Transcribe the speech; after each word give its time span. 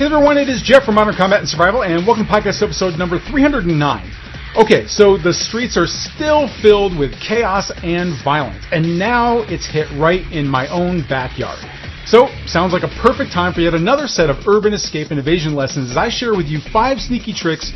Hey 0.00 0.06
everyone, 0.06 0.38
it 0.38 0.48
is 0.48 0.62
Jeff 0.62 0.84
from 0.84 0.94
Modern 0.94 1.14
Combat 1.14 1.40
and 1.40 1.46
Survival, 1.46 1.82
and 1.82 2.06
welcome 2.06 2.24
to 2.24 2.32
podcast 2.32 2.62
episode 2.62 2.98
number 2.98 3.18
309. 3.18 4.10
Okay, 4.56 4.86
so 4.86 5.18
the 5.18 5.30
streets 5.30 5.76
are 5.76 5.86
still 5.86 6.48
filled 6.62 6.98
with 6.98 7.12
chaos 7.20 7.70
and 7.84 8.16
violence, 8.24 8.64
and 8.72 8.98
now 8.98 9.40
it's 9.40 9.66
hit 9.66 9.86
right 10.00 10.24
in 10.32 10.48
my 10.48 10.66
own 10.68 11.04
backyard. 11.06 11.58
So, 12.06 12.28
sounds 12.46 12.72
like 12.72 12.82
a 12.82 12.88
perfect 13.04 13.30
time 13.30 13.52
for 13.52 13.60
yet 13.60 13.74
another 13.74 14.06
set 14.06 14.30
of 14.30 14.48
urban 14.48 14.72
escape 14.72 15.10
and 15.10 15.20
evasion 15.20 15.54
lessons 15.54 15.90
as 15.90 15.98
I 15.98 16.08
share 16.08 16.34
with 16.34 16.46
you 16.46 16.60
five 16.72 16.98
sneaky 16.98 17.34
tricks 17.34 17.70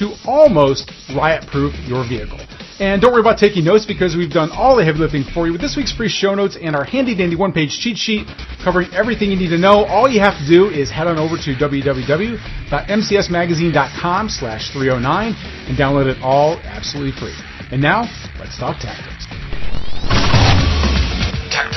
to 0.00 0.14
almost 0.24 0.90
riot-proof 1.14 1.74
your 1.86 2.08
vehicle. 2.08 2.40
And 2.78 3.00
don't 3.00 3.12
worry 3.12 3.22
about 3.22 3.38
taking 3.38 3.64
notes 3.64 3.86
because 3.86 4.14
we've 4.16 4.30
done 4.30 4.50
all 4.52 4.76
the 4.76 4.84
heavy 4.84 4.98
lifting 4.98 5.24
for 5.24 5.46
you 5.46 5.52
with 5.52 5.62
this 5.62 5.76
week's 5.76 5.92
free 5.92 6.10
show 6.10 6.34
notes 6.34 6.58
and 6.60 6.76
our 6.76 6.84
handy 6.84 7.14
dandy 7.14 7.34
one 7.34 7.52
page 7.52 7.78
cheat 7.80 7.96
sheet 7.96 8.26
covering 8.62 8.92
everything 8.92 9.30
you 9.30 9.36
need 9.36 9.48
to 9.48 9.56
know. 9.58 9.86
All 9.86 10.06
you 10.08 10.20
have 10.20 10.36
to 10.38 10.46
do 10.46 10.68
is 10.68 10.90
head 10.90 11.06
on 11.06 11.16
over 11.16 11.36
to 11.36 11.54
www.mcsmagazine.com 11.54 14.28
slash 14.28 14.72
309 14.72 15.34
and 15.68 15.78
download 15.78 16.06
it 16.06 16.18
all 16.22 16.58
absolutely 16.64 17.18
free. 17.18 17.34
And 17.72 17.80
now, 17.80 18.02
let's 18.38 18.58
talk 18.58 18.78
tactics 18.78 19.26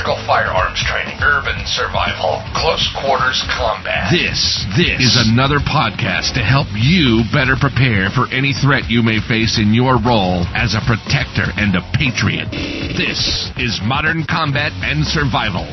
tactical 0.09 0.25
firearms 0.25 0.81
training, 0.89 1.17
urban 1.21 1.55
survival, 1.65 2.41
close 2.55 2.81
quarters 2.97 3.43
combat. 3.53 4.09
This, 4.09 4.65
this 4.75 4.97
is 5.05 5.29
another 5.29 5.59
podcast 5.59 6.33
to 6.33 6.41
help 6.41 6.65
you 6.73 7.21
better 7.31 7.53
prepare 7.59 8.09
for 8.09 8.25
any 8.33 8.53
threat 8.53 8.89
you 8.89 9.03
may 9.03 9.19
face 9.21 9.59
in 9.59 9.73
your 9.73 10.01
role 10.01 10.45
as 10.57 10.73
a 10.73 10.81
protector 10.81 11.53
and 11.57 11.75
a 11.75 11.85
patriot. 11.93 12.49
This 12.97 13.51
is 13.57 13.79
Modern 13.83 14.25
Combat 14.25 14.71
and 14.81 15.05
Survival. 15.05 15.65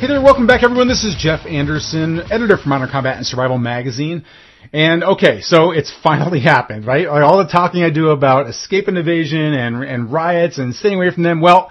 Hey 0.00 0.08
there, 0.08 0.22
welcome 0.22 0.46
back 0.46 0.62
everyone. 0.64 0.88
This 0.88 1.04
is 1.04 1.14
Jeff 1.14 1.46
Anderson, 1.46 2.20
editor 2.32 2.56
for 2.56 2.68
Modern 2.68 2.88
Combat 2.88 3.16
and 3.16 3.26
Survival 3.26 3.58
magazine. 3.58 4.24
And 4.72 5.04
okay, 5.04 5.40
so 5.40 5.70
it's 5.70 5.94
finally 6.02 6.40
happened, 6.54 6.84
right? 6.84 7.06
Like 7.06 7.22
all 7.22 7.38
the 7.38 7.50
talking 7.50 7.84
I 7.84 7.90
do 7.90 8.10
about 8.10 8.48
escape 8.48 8.88
and 8.88 8.98
evasion 8.98 9.54
and, 9.54 9.84
and 9.84 10.12
riots 10.12 10.58
and 10.58 10.74
staying 10.74 10.96
away 10.96 11.12
from 11.12 11.22
them, 11.22 11.40
well, 11.40 11.70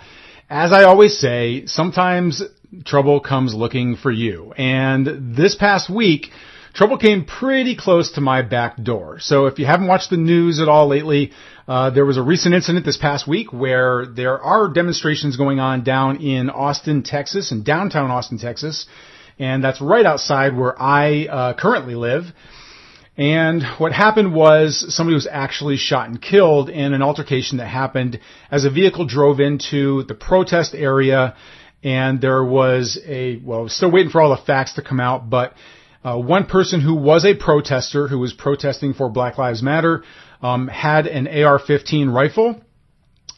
as 0.50 0.72
I 0.72 0.84
always 0.84 1.18
say, 1.18 1.66
sometimes 1.66 2.42
trouble 2.86 3.20
comes 3.20 3.54
looking 3.54 3.96
for 3.96 4.12
you. 4.12 4.54
And 4.58 5.36
this 5.36 5.56
past 5.56 5.90
week, 5.90 6.32
trouble 6.74 6.98
came 6.98 7.26
pretty 7.26 7.76
close 7.76 8.12
to 8.14 8.22
my 8.22 8.42
back 8.42 8.82
door. 8.82 9.20
So 9.20 9.48
if 9.48 9.60
you 9.60 9.66
haven't 9.66 9.88
watched 9.88 10.10
the 10.10 10.18
news 10.18 10.60
at 10.60 10.70
all 10.70 10.88
lately, 10.88 11.32
uh, 11.68 11.90
there 11.90 12.06
was 12.06 12.18
a 12.18 12.22
recent 12.22 12.56
incident 12.56 12.86
this 12.86 12.98
past 12.98 13.28
week 13.28 13.52
where 13.52 14.06
there 14.06 14.40
are 14.40 14.70
demonstrations 14.70 15.36
going 15.36 15.60
on 15.60 15.84
down 15.84 16.22
in 16.22 16.50
Austin, 16.50 17.04
Texas, 17.04 17.52
in 17.52 17.64
downtown 17.64 18.10
Austin, 18.10 18.38
Texas. 18.38 18.86
And 19.40 19.64
that's 19.64 19.82
right 19.82 20.06
outside 20.06 20.56
where 20.56 20.82
I 20.82 21.26
uh, 21.26 21.54
currently 21.56 21.96
live. 21.96 22.26
And 23.18 23.64
what 23.80 23.94
happened 23.94 24.34
was 24.34 24.94
somebody 24.96 25.16
was 25.16 25.28
actually 25.30 25.78
shot 25.78 26.08
and 26.08 26.22
killed 26.22 26.70
in 26.70 26.94
an 26.94 27.02
altercation 27.02 27.58
that 27.58 27.66
happened 27.66 28.20
as 28.52 28.64
a 28.64 28.70
vehicle 28.70 29.08
drove 29.08 29.40
into 29.40 30.04
the 30.04 30.14
protest 30.14 30.76
area. 30.76 31.36
And 31.84 32.22
there 32.22 32.44
was 32.44 33.00
a, 33.06 33.38
well, 33.44 33.70
still 33.70 33.92
waiting 33.92 34.12
for 34.12 34.22
all 34.22 34.30
the 34.30 34.42
facts 34.44 34.74
to 34.74 34.84
come 34.84 35.00
out, 35.00 35.30
but 35.32 35.54
uh, 36.04 36.18
one 36.18 36.46
person 36.46 36.80
who 36.80 36.94
was 36.94 37.26
a 37.26 37.36
protester 37.36 38.08
who 38.08 38.20
was 38.20 38.34
protesting 38.34 38.94
for 38.94 39.10
Black 39.10 39.40
Lives 39.40 39.64
Matter 39.64 40.04
um, 40.42 40.68
had 40.68 41.08
an 41.08 41.28
AR-15 41.28 42.14
rifle 42.14 42.62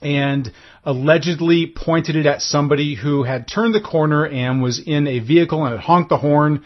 and 0.02 0.52
allegedly 0.84 1.68
pointed 1.74 2.18
it 2.18 2.26
at 2.26 2.42
somebody 2.42 2.96
who 2.96 3.24
had 3.24 3.48
turned 3.48 3.74
the 3.74 3.82
corner 3.82 4.26
and 4.26 4.62
was 4.62 4.82
in 4.86 5.08
a 5.08 5.20
vehicle 5.20 5.64
and 5.64 5.72
had 5.72 5.80
honked 5.80 6.10
the 6.10 6.18
horn 6.18 6.64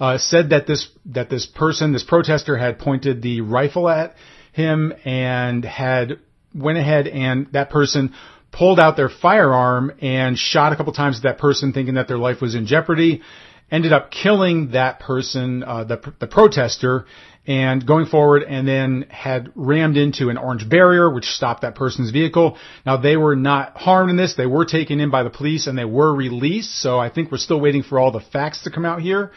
uh, 0.00 0.16
said 0.18 0.50
that 0.50 0.66
this 0.66 0.88
that 1.06 1.28
this 1.28 1.46
person, 1.46 1.92
this 1.92 2.02
protester, 2.02 2.56
had 2.56 2.78
pointed 2.78 3.20
the 3.22 3.42
rifle 3.42 3.88
at 3.88 4.14
him 4.52 4.92
and 5.04 5.64
had 5.64 6.18
went 6.54 6.78
ahead 6.78 7.06
and 7.06 7.46
that 7.52 7.70
person 7.70 8.12
pulled 8.50 8.80
out 8.80 8.96
their 8.96 9.08
firearm 9.08 9.92
and 10.00 10.36
shot 10.36 10.72
a 10.72 10.76
couple 10.76 10.92
times 10.92 11.18
at 11.18 11.22
that 11.22 11.38
person, 11.38 11.72
thinking 11.72 11.94
that 11.94 12.08
their 12.08 12.18
life 12.18 12.40
was 12.40 12.54
in 12.54 12.66
jeopardy. 12.66 13.22
Ended 13.70 13.92
up 13.92 14.10
killing 14.10 14.72
that 14.72 14.98
person, 14.98 15.62
uh, 15.62 15.84
the 15.84 16.12
the 16.18 16.26
protester, 16.26 17.06
and 17.46 17.86
going 17.86 18.06
forward, 18.06 18.42
and 18.42 18.66
then 18.66 19.06
had 19.08 19.52
rammed 19.54 19.96
into 19.96 20.28
an 20.28 20.36
orange 20.36 20.68
barrier, 20.68 21.08
which 21.08 21.26
stopped 21.26 21.62
that 21.62 21.76
person's 21.76 22.10
vehicle. 22.10 22.56
Now 22.84 22.96
they 22.96 23.16
were 23.16 23.36
not 23.36 23.76
harmed 23.76 24.10
in 24.10 24.16
this; 24.16 24.34
they 24.34 24.46
were 24.46 24.64
taken 24.64 24.98
in 24.98 25.10
by 25.10 25.22
the 25.22 25.30
police 25.30 25.68
and 25.68 25.78
they 25.78 25.84
were 25.84 26.12
released. 26.12 26.80
So 26.80 26.98
I 26.98 27.10
think 27.10 27.30
we're 27.30 27.38
still 27.38 27.60
waiting 27.60 27.84
for 27.84 28.00
all 28.00 28.10
the 28.10 28.18
facts 28.18 28.64
to 28.64 28.72
come 28.72 28.84
out 28.84 29.02
here. 29.02 29.30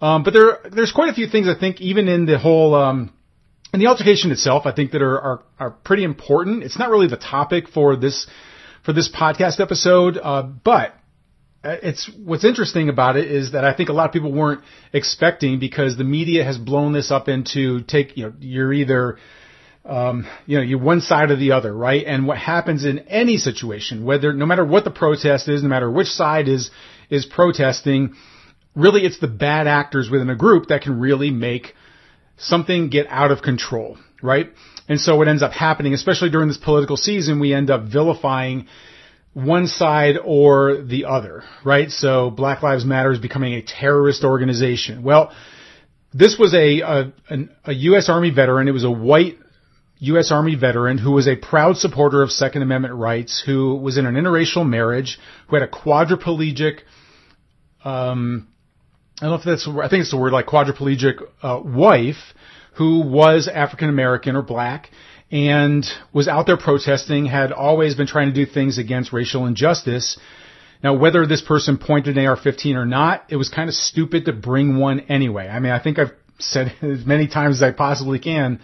Um, 0.00 0.22
but 0.22 0.32
there, 0.32 0.58
there's 0.70 0.92
quite 0.92 1.10
a 1.10 1.14
few 1.14 1.26
things 1.28 1.48
I 1.48 1.58
think 1.58 1.80
even 1.80 2.08
in 2.08 2.26
the 2.26 2.38
whole, 2.38 2.74
um, 2.74 3.12
in 3.74 3.80
the 3.80 3.86
altercation 3.86 4.30
itself, 4.30 4.64
I 4.64 4.72
think 4.72 4.92
that 4.92 5.02
are, 5.02 5.20
are, 5.20 5.42
are 5.58 5.70
pretty 5.70 6.04
important. 6.04 6.62
It's 6.62 6.78
not 6.78 6.90
really 6.90 7.08
the 7.08 7.16
topic 7.16 7.68
for 7.68 7.96
this, 7.96 8.26
for 8.84 8.92
this 8.92 9.10
podcast 9.10 9.60
episode, 9.60 10.18
uh, 10.22 10.42
but 10.42 10.94
it's 11.64 12.10
what's 12.24 12.44
interesting 12.44 12.88
about 12.88 13.16
it 13.16 13.30
is 13.30 13.52
that 13.52 13.64
I 13.64 13.74
think 13.74 13.88
a 13.88 13.92
lot 13.92 14.06
of 14.06 14.12
people 14.12 14.32
weren't 14.32 14.62
expecting 14.92 15.58
because 15.58 15.96
the 15.96 16.04
media 16.04 16.44
has 16.44 16.56
blown 16.56 16.92
this 16.92 17.10
up 17.10 17.28
into 17.28 17.82
take 17.82 18.16
you 18.16 18.26
know 18.26 18.32
you're 18.38 18.72
either 18.72 19.18
um, 19.84 20.26
you 20.46 20.58
know 20.58 20.62
you're 20.62 20.78
one 20.78 21.00
side 21.00 21.30
or 21.30 21.36
the 21.36 21.52
other 21.52 21.74
right 21.74 22.04
and 22.06 22.26
what 22.26 22.38
happens 22.38 22.84
in 22.84 23.00
any 23.08 23.38
situation 23.38 24.04
whether 24.04 24.32
no 24.32 24.46
matter 24.46 24.64
what 24.64 24.84
the 24.84 24.90
protest 24.90 25.48
is 25.48 25.62
no 25.62 25.68
matter 25.68 25.90
which 25.90 26.08
side 26.08 26.46
is 26.46 26.70
is 27.10 27.26
protesting 27.26 28.14
really 28.78 29.04
it's 29.04 29.18
the 29.18 29.28
bad 29.28 29.66
actors 29.66 30.08
within 30.08 30.30
a 30.30 30.36
group 30.36 30.68
that 30.68 30.82
can 30.82 31.00
really 31.00 31.30
make 31.30 31.74
something 32.36 32.88
get 32.88 33.06
out 33.08 33.30
of 33.30 33.42
control, 33.42 33.98
right? 34.22 34.50
And 34.88 35.00
so 35.00 35.16
what 35.16 35.28
ends 35.28 35.42
up 35.42 35.52
happening, 35.52 35.92
especially 35.92 36.30
during 36.30 36.48
this 36.48 36.56
political 36.56 36.96
season, 36.96 37.40
we 37.40 37.52
end 37.52 37.70
up 37.70 37.84
vilifying 37.84 38.68
one 39.34 39.66
side 39.66 40.16
or 40.24 40.82
the 40.82 41.04
other, 41.04 41.42
right? 41.64 41.90
So 41.90 42.30
Black 42.30 42.62
Lives 42.62 42.84
Matter 42.84 43.12
is 43.12 43.18
becoming 43.18 43.54
a 43.54 43.62
terrorist 43.62 44.24
organization. 44.24 45.02
Well, 45.02 45.32
this 46.14 46.38
was 46.38 46.54
a, 46.54 46.80
a, 46.80 47.12
a 47.64 47.72
U.S. 47.74 48.08
Army 48.08 48.30
veteran. 48.30 48.68
It 48.68 48.72
was 48.72 48.84
a 48.84 48.90
white 48.90 49.36
U.S. 49.98 50.30
Army 50.30 50.54
veteran 50.54 50.98
who 50.98 51.10
was 51.10 51.26
a 51.26 51.36
proud 51.36 51.76
supporter 51.76 52.22
of 52.22 52.30
Second 52.30 52.62
Amendment 52.62 52.94
rights, 52.94 53.42
who 53.44 53.74
was 53.74 53.98
in 53.98 54.06
an 54.06 54.14
interracial 54.14 54.66
marriage, 54.66 55.18
who 55.48 55.56
had 55.56 55.62
a 55.62 55.70
quadriplegic 55.70 56.80
um, 57.84 58.48
I 59.20 59.22
don't 59.22 59.30
know 59.30 59.36
if 59.36 59.44
that's, 59.44 59.66
I 59.66 59.88
think 59.88 60.02
it's 60.02 60.12
the 60.12 60.16
word 60.16 60.32
like 60.32 60.46
quadriplegic 60.46 61.20
uh, 61.42 61.60
wife 61.64 62.34
who 62.74 63.00
was 63.00 63.48
African 63.48 63.88
American 63.88 64.36
or 64.36 64.42
black 64.42 64.90
and 65.32 65.84
was 66.12 66.28
out 66.28 66.46
there 66.46 66.56
protesting, 66.56 67.26
had 67.26 67.50
always 67.50 67.96
been 67.96 68.06
trying 68.06 68.32
to 68.32 68.34
do 68.34 68.50
things 68.50 68.78
against 68.78 69.12
racial 69.12 69.46
injustice. 69.46 70.18
Now, 70.84 70.94
whether 70.94 71.26
this 71.26 71.42
person 71.42 71.78
pointed 71.78 72.16
an 72.16 72.24
AR-15 72.24 72.76
or 72.76 72.86
not, 72.86 73.24
it 73.28 73.36
was 73.36 73.48
kind 73.48 73.68
of 73.68 73.74
stupid 73.74 74.26
to 74.26 74.32
bring 74.32 74.78
one 74.78 75.00
anyway. 75.00 75.48
I 75.48 75.58
mean, 75.58 75.72
I 75.72 75.82
think 75.82 75.98
I've 75.98 76.12
said 76.38 76.72
as 76.82 77.04
many 77.04 77.26
times 77.26 77.56
as 77.56 77.62
I 77.62 77.72
possibly 77.72 78.20
can, 78.20 78.60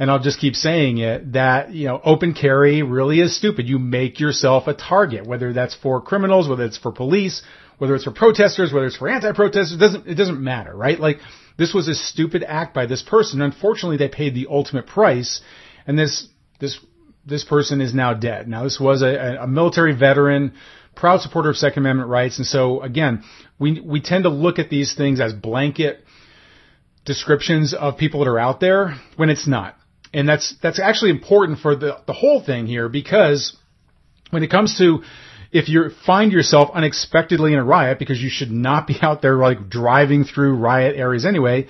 and 0.00 0.10
I'll 0.10 0.18
just 0.18 0.40
keep 0.40 0.56
saying 0.56 0.98
it, 0.98 1.34
that, 1.34 1.72
you 1.72 1.86
know, 1.86 2.00
open 2.04 2.34
carry 2.34 2.82
really 2.82 3.20
is 3.20 3.36
stupid. 3.36 3.68
You 3.68 3.78
make 3.78 4.18
yourself 4.18 4.66
a 4.66 4.74
target, 4.74 5.28
whether 5.28 5.52
that's 5.52 5.76
for 5.76 6.00
criminals, 6.00 6.48
whether 6.48 6.64
it's 6.64 6.78
for 6.78 6.90
police, 6.90 7.42
whether 7.82 7.96
it's 7.96 8.04
for 8.04 8.12
protesters, 8.12 8.72
whether 8.72 8.86
it's 8.86 8.94
for 8.96 9.08
anti-protesters, 9.08 9.72
it 9.72 9.78
doesn't, 9.78 10.06
it 10.06 10.14
doesn't 10.14 10.40
matter, 10.40 10.72
right? 10.72 11.00
Like, 11.00 11.18
this 11.58 11.74
was 11.74 11.88
a 11.88 11.96
stupid 11.96 12.44
act 12.46 12.74
by 12.74 12.86
this 12.86 13.02
person. 13.02 13.42
Unfortunately, 13.42 13.96
they 13.96 14.08
paid 14.08 14.36
the 14.36 14.46
ultimate 14.48 14.86
price, 14.86 15.40
and 15.84 15.98
this, 15.98 16.28
this, 16.60 16.78
this 17.26 17.42
person 17.42 17.80
is 17.80 17.92
now 17.92 18.14
dead. 18.14 18.46
Now, 18.46 18.62
this 18.62 18.78
was 18.78 19.02
a, 19.02 19.38
a 19.40 19.48
military 19.48 19.96
veteran, 19.96 20.52
proud 20.94 21.22
supporter 21.22 21.50
of 21.50 21.56
Second 21.56 21.82
Amendment 21.82 22.08
rights, 22.08 22.38
and 22.38 22.46
so 22.46 22.82
again, 22.82 23.24
we, 23.58 23.80
we 23.80 24.00
tend 24.00 24.22
to 24.22 24.30
look 24.30 24.60
at 24.60 24.70
these 24.70 24.94
things 24.94 25.20
as 25.20 25.32
blanket 25.32 26.04
descriptions 27.04 27.74
of 27.74 27.98
people 27.98 28.20
that 28.20 28.30
are 28.30 28.38
out 28.38 28.60
there 28.60 28.94
when 29.16 29.28
it's 29.28 29.48
not. 29.48 29.76
And 30.14 30.28
that's, 30.28 30.54
that's 30.62 30.78
actually 30.78 31.10
important 31.10 31.58
for 31.58 31.74
the, 31.74 31.98
the 32.06 32.12
whole 32.12 32.44
thing 32.44 32.68
here 32.68 32.88
because 32.88 33.56
when 34.30 34.44
it 34.44 34.52
comes 34.52 34.78
to 34.78 35.02
if 35.52 35.68
you 35.68 35.90
find 36.06 36.32
yourself 36.32 36.70
unexpectedly 36.72 37.52
in 37.52 37.58
a 37.58 37.64
riot 37.64 37.98
because 37.98 38.20
you 38.20 38.30
should 38.30 38.50
not 38.50 38.86
be 38.86 38.96
out 39.02 39.22
there 39.22 39.36
like 39.36 39.68
driving 39.68 40.24
through 40.24 40.56
riot 40.56 40.96
areas 40.96 41.24
anyway, 41.24 41.68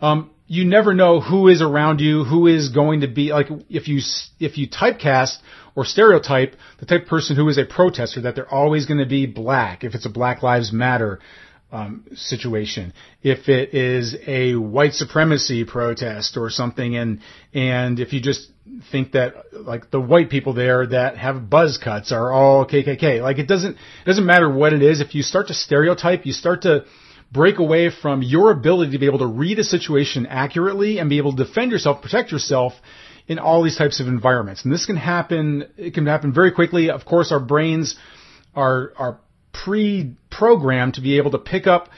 um, 0.00 0.30
you 0.46 0.64
never 0.64 0.94
know 0.94 1.20
who 1.20 1.48
is 1.48 1.60
around 1.60 2.00
you, 2.00 2.24
who 2.24 2.46
is 2.46 2.70
going 2.70 3.02
to 3.02 3.08
be 3.08 3.32
like 3.32 3.48
if 3.68 3.86
you 3.86 4.00
if 4.40 4.56
you 4.56 4.66
typecast 4.68 5.36
or 5.76 5.84
stereotype 5.84 6.56
the 6.80 6.86
type 6.86 7.02
of 7.02 7.08
person 7.08 7.36
who 7.36 7.48
is 7.48 7.58
a 7.58 7.64
protester 7.64 8.22
that 8.22 8.34
they're 8.34 8.52
always 8.52 8.86
going 8.86 8.98
to 8.98 9.06
be 9.06 9.26
black 9.26 9.84
if 9.84 9.94
it's 9.94 10.06
a 10.06 10.10
Black 10.10 10.42
Lives 10.42 10.72
Matter 10.72 11.20
um, 11.70 12.04
situation. 12.14 12.94
If 13.22 13.48
it 13.48 13.74
is 13.74 14.16
a 14.26 14.54
white 14.54 14.94
supremacy 14.94 15.64
protest 15.64 16.38
or 16.38 16.48
something, 16.48 16.96
and 16.96 17.20
and 17.52 18.00
if 18.00 18.14
you 18.14 18.20
just 18.22 18.50
think 18.90 19.12
that 19.12 19.34
like 19.52 19.90
the 19.90 20.00
white 20.00 20.30
people 20.30 20.52
there 20.54 20.86
that 20.86 21.16
have 21.16 21.48
buzz 21.50 21.78
cuts 21.78 22.12
are 22.12 22.32
all 22.32 22.66
KKK, 22.66 23.22
like 23.22 23.38
it 23.38 23.48
doesn't 23.48 23.72
it 23.72 24.06
doesn't 24.06 24.26
matter 24.26 24.50
what 24.50 24.72
it 24.72 24.82
is. 24.82 25.00
If 25.00 25.14
you 25.14 25.22
start 25.22 25.48
to 25.48 25.54
stereotype, 25.54 26.26
you 26.26 26.32
start 26.32 26.62
to 26.62 26.84
break 27.30 27.58
away 27.58 27.90
from 27.90 28.22
your 28.22 28.50
ability 28.50 28.92
to 28.92 28.98
be 28.98 29.06
able 29.06 29.18
to 29.18 29.26
read 29.26 29.58
a 29.58 29.64
situation 29.64 30.26
accurately 30.26 30.98
and 30.98 31.10
be 31.10 31.18
able 31.18 31.36
to 31.36 31.44
defend 31.44 31.72
yourself, 31.72 32.02
protect 32.02 32.32
yourself 32.32 32.72
in 33.26 33.38
all 33.38 33.62
these 33.62 33.76
types 33.76 34.00
of 34.00 34.08
environments. 34.08 34.64
And 34.64 34.72
this 34.72 34.86
can 34.86 34.96
happen, 34.96 35.68
it 35.76 35.92
can 35.92 36.06
happen 36.06 36.32
very 36.32 36.50
quickly. 36.50 36.90
Of 36.90 37.04
course, 37.04 37.30
our 37.30 37.40
brains 37.40 37.96
are, 38.54 38.92
are 38.96 39.20
pre-programmed 39.52 40.94
to 40.94 41.02
be 41.02 41.18
able 41.18 41.32
to 41.32 41.38
pick 41.38 41.66
up 41.66 41.90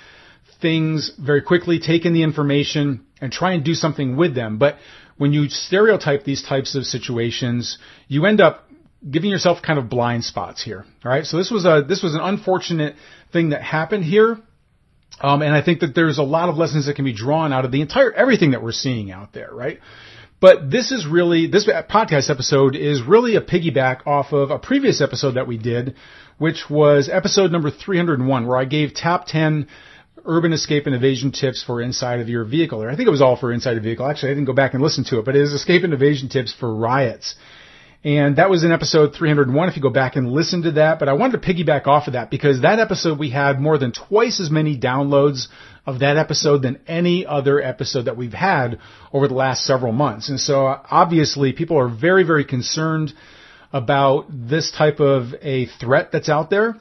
things 0.61 1.12
very 1.19 1.43
quickly, 1.43 1.78
take 1.78 2.05
in 2.05 2.12
the 2.12 2.23
information, 2.23 3.06
and 3.20 3.32
try 3.32 3.52
and 3.52 3.64
do 3.64 3.75
something 3.75 4.16
with 4.16 4.34
them. 4.34 4.58
But 4.58 4.76
when 5.20 5.34
you 5.34 5.50
stereotype 5.50 6.25
these 6.25 6.43
types 6.43 6.75
of 6.75 6.84
situations, 6.84 7.76
you 8.08 8.25
end 8.25 8.40
up 8.40 8.67
giving 9.08 9.28
yourself 9.28 9.58
kind 9.61 9.78
of 9.78 9.90
blind 9.90 10.25
spots 10.25 10.64
here. 10.64 10.87
All 11.05 11.12
right. 11.12 11.26
So 11.26 11.37
this 11.37 11.50
was 11.50 11.67
a, 11.67 11.84
this 11.87 12.02
was 12.02 12.14
an 12.14 12.22
unfortunate 12.22 12.96
thing 13.31 13.50
that 13.50 13.61
happened 13.61 14.02
here. 14.02 14.38
Um, 15.20 15.43
and 15.43 15.55
I 15.55 15.62
think 15.62 15.81
that 15.81 15.94
there's 15.94 16.17
a 16.17 16.22
lot 16.22 16.49
of 16.49 16.56
lessons 16.56 16.87
that 16.87 16.96
can 16.96 17.05
be 17.05 17.12
drawn 17.12 17.52
out 17.52 17.67
of 17.67 17.70
the 17.70 17.82
entire, 17.82 18.11
everything 18.11 18.52
that 18.52 18.62
we're 18.62 18.72
seeing 18.72 19.12
out 19.12 19.34
there, 19.34 19.50
right? 19.52 19.81
But 20.40 20.70
this 20.70 20.90
is 20.90 21.06
really, 21.06 21.49
this 21.49 21.69
podcast 21.69 22.31
episode 22.31 22.75
is 22.75 23.02
really 23.02 23.37
a 23.37 23.43
piggyback 23.43 24.06
off 24.06 24.32
of 24.32 24.50
a 24.50 24.58
previous 24.58 25.02
episode 25.02 25.32
that 25.32 25.46
we 25.46 25.58
did, 25.58 25.96
which 26.38 26.70
was 26.70 27.11
episode 27.12 27.52
number 27.52 27.70
301, 27.70 28.46
where 28.46 28.56
I 28.56 28.64
gave 28.64 28.94
top 28.94 29.26
10 29.26 29.69
urban 30.25 30.52
escape 30.52 30.87
and 30.87 30.94
evasion 30.94 31.32
tips 31.32 31.62
for 31.62 31.81
inside 31.81 32.20
of 32.20 32.28
your 32.28 32.44
vehicle. 32.44 32.82
Or 32.82 32.90
I 32.90 32.96
think 32.96 33.06
it 33.06 33.11
was 33.11 33.22
all 33.22 33.37
for 33.37 33.52
inside 33.52 33.76
a 33.76 33.81
vehicle. 33.81 34.06
Actually, 34.06 34.32
I 34.32 34.34
didn't 34.34 34.46
go 34.46 34.52
back 34.52 34.75
and 34.75 34.82
listen 34.82 35.05
to 35.05 35.19
it, 35.19 35.25
but 35.25 35.37
it 35.37 35.43
is 35.43 35.52
escape 35.52 35.84
and 35.84 35.93
evasion 35.93 36.28
tips 36.28 36.52
for 36.52 36.75
riots. 36.75 37.34
And 38.02 38.37
that 38.37 38.49
was 38.49 38.64
in 38.64 38.72
episode 38.72 39.14
301 39.14 39.69
if 39.69 39.76
you 39.76 39.82
go 39.82 39.90
back 39.90 40.17
and 40.17 40.32
listen 40.32 40.62
to 40.62 40.72
that. 40.72 40.99
But 40.99 41.11
I 41.11 41.12
wanted 41.12 41.43
to 41.43 41.46
piggyback 41.46 41.87
off 41.87 42.06
of 42.06 42.14
that 42.14 42.31
because 42.31 42.62
that 42.62 42.78
episode 42.78 43.19
we 43.19 43.31
had 43.31 43.61
more 43.61 43.76
than 43.76 43.93
twice 43.93 44.40
as 44.40 44.50
many 44.50 44.78
downloads 44.78 45.49
of 45.84 45.99
that 45.99 46.17
episode 46.17 46.62
than 46.62 46.81
any 46.87 47.26
other 47.26 47.61
episode 47.61 48.06
that 48.06 48.16
we've 48.16 48.32
had 48.32 48.78
over 49.12 49.28
the 49.28 49.34
last 49.34 49.64
several 49.64 49.93
months. 49.93 50.31
And 50.31 50.40
so 50.40 50.66
obviously 50.66 51.52
people 51.52 51.78
are 51.78 51.88
very, 51.88 52.25
very 52.25 52.44
concerned 52.44 53.12
about 53.73 54.26
this 54.31 54.73
type 54.73 55.00
of 55.00 55.34
a 55.43 55.66
threat 55.66 56.11
that's 56.11 56.28
out 56.31 56.49
there. 56.49 56.76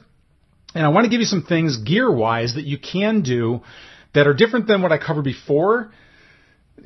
And 0.74 0.84
I 0.84 0.88
want 0.88 1.04
to 1.04 1.10
give 1.10 1.20
you 1.20 1.26
some 1.26 1.42
things 1.42 1.78
gear 1.78 2.10
wise 2.10 2.54
that 2.54 2.64
you 2.64 2.78
can 2.78 3.22
do 3.22 3.62
that 4.14 4.26
are 4.26 4.34
different 4.34 4.66
than 4.66 4.82
what 4.82 4.92
I 4.92 4.98
covered 4.98 5.24
before 5.24 5.90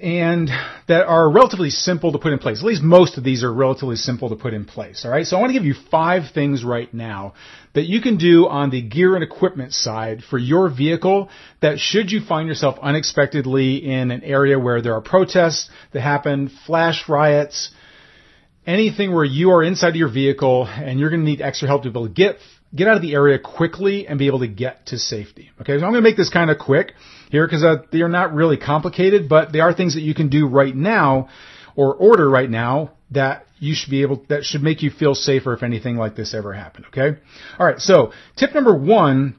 and 0.01 0.49
that 0.89 1.07
are 1.07 1.31
relatively 1.31 1.71
simple 1.71 2.13
to 2.13 2.19
put 2.19 2.33
in 2.33 2.39
place. 2.39 2.59
At 2.59 2.65
least 2.65 2.83
most 2.83 3.17
of 3.17 3.25
these 3.25 3.45
are 3.45 3.53
relatively 3.53 3.97
simple 3.97 4.29
to 4.31 4.37
put 4.37 4.53
in 4.53 4.65
place. 4.65 5.05
All 5.05 5.11
right. 5.11 5.27
So 5.27 5.37
I 5.37 5.41
want 5.41 5.51
to 5.51 5.59
give 5.59 5.65
you 5.65 5.75
five 5.91 6.33
things 6.33 6.65
right 6.65 6.93
now 6.93 7.35
that 7.75 7.85
you 7.85 8.01
can 8.01 8.17
do 8.17 8.47
on 8.49 8.71
the 8.71 8.83
gear 8.83 9.15
and 9.15 9.23
equipment 9.23 9.73
side 9.73 10.23
for 10.29 10.39
your 10.39 10.69
vehicle 10.69 11.29
that 11.61 11.79
should 11.79 12.11
you 12.11 12.21
find 12.21 12.49
yourself 12.49 12.77
unexpectedly 12.83 13.77
in 13.77 14.11
an 14.11 14.23
area 14.25 14.59
where 14.59 14.83
there 14.83 14.95
are 14.95 15.01
protests 15.01 15.71
that 15.93 16.01
happen, 16.01 16.51
flash 16.67 17.09
riots, 17.09 17.71
anything 18.67 19.15
where 19.15 19.25
you 19.25 19.51
are 19.53 19.63
inside 19.63 19.91
of 19.91 19.97
your 19.97 20.13
vehicle 20.13 20.67
and 20.67 20.99
you're 20.99 21.11
going 21.11 21.25
to 21.25 21.27
need 21.27 21.41
extra 21.41 21.69
help 21.69 21.83
to 21.83 21.91
be 21.91 21.99
able 21.99 22.09
to 22.09 22.15
get 22.15 22.39
get 22.75 22.89
out 22.89 22.97
of 22.97 23.03
the 23.03 23.15
area 23.15 23.39
quickly 23.39 24.07
and 24.07 24.19
be 24.19 24.27
able 24.27 24.41
to 24.41 24.49
get 24.49 24.87
to 24.87 24.99
safety. 24.99 25.51
Okay, 25.61 25.79
so 25.79 25.85
I'm 25.85 25.93
going 25.93 26.03
to 26.03 26.09
make 26.09 26.17
this 26.17 26.31
kind 26.31 26.51
of 26.51 26.59
quick 26.59 26.93
here 27.31 27.47
because 27.47 27.63
uh, 27.63 27.83
they 27.93 28.03
are 28.03 28.09
not 28.09 28.35
really 28.35 28.57
complicated, 28.57 29.29
but 29.29 29.53
they 29.53 29.61
are 29.61 29.73
things 29.73 29.95
that 29.95 30.03
you 30.03 30.15
can 30.15 30.29
do 30.29 30.47
right 30.47 30.75
now 30.75 31.29
or 31.77 31.95
order 31.95 32.29
right 32.29 32.51
now 32.51 32.93
that 33.11 33.47
you 33.59 33.75
should 33.75 33.91
be 33.91 34.03
able, 34.03 34.25
that 34.29 34.45
should 34.45 34.63
make 34.63 34.83
you 34.83 34.91
feel 34.91 35.15
safer 35.15 35.53
if 35.55 35.63
anything 35.63 35.97
like 35.97 36.17
this 36.17 36.35
ever 36.35 36.53
happened. 36.53 36.87
Okay. 36.87 37.19
All 37.59 37.67
right. 37.67 37.79
So 37.79 38.13
tip 38.37 38.55
number 38.55 38.75
one 38.75 39.37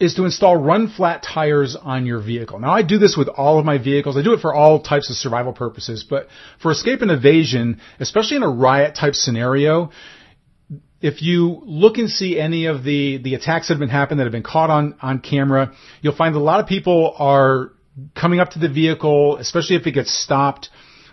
is 0.00 0.14
to 0.14 0.24
install 0.24 0.56
run 0.56 0.88
flat 0.88 1.22
tires 1.22 1.76
on 1.76 2.06
your 2.06 2.20
vehicle. 2.20 2.58
Now 2.60 2.72
I 2.72 2.82
do 2.82 2.98
this 2.98 3.16
with 3.16 3.28
all 3.28 3.58
of 3.58 3.64
my 3.64 3.78
vehicles. 3.78 4.16
I 4.16 4.22
do 4.22 4.32
it 4.32 4.40
for 4.40 4.54
all 4.54 4.80
types 4.80 5.10
of 5.10 5.16
survival 5.16 5.52
purposes, 5.52 6.04
but 6.08 6.28
for 6.60 6.70
escape 6.70 7.02
and 7.02 7.10
evasion, 7.10 7.80
especially 7.98 8.36
in 8.36 8.42
a 8.42 8.48
riot 8.48 8.94
type 8.94 9.14
scenario, 9.14 9.90
if 11.00 11.22
you 11.22 11.62
look 11.64 11.96
and 11.98 12.10
see 12.10 12.38
any 12.38 12.66
of 12.66 12.82
the, 12.82 13.18
the 13.18 13.34
attacks 13.34 13.68
that 13.68 13.74
have 13.74 13.80
been 13.80 13.88
happening 13.88 14.18
that 14.18 14.24
have 14.24 14.32
been 14.32 14.42
caught 14.42 14.70
on, 14.70 14.96
on 15.00 15.20
camera, 15.20 15.72
you'll 16.00 16.16
find 16.16 16.34
that 16.34 16.40
a 16.40 16.40
lot 16.40 16.60
of 16.60 16.66
people 16.66 17.14
are 17.18 17.72
coming 18.14 18.40
up 18.40 18.50
to 18.50 18.58
the 18.58 18.68
vehicle, 18.68 19.36
especially 19.36 19.76
if 19.76 19.86
it 19.86 19.92
gets 19.92 20.12
stopped. 20.12 20.70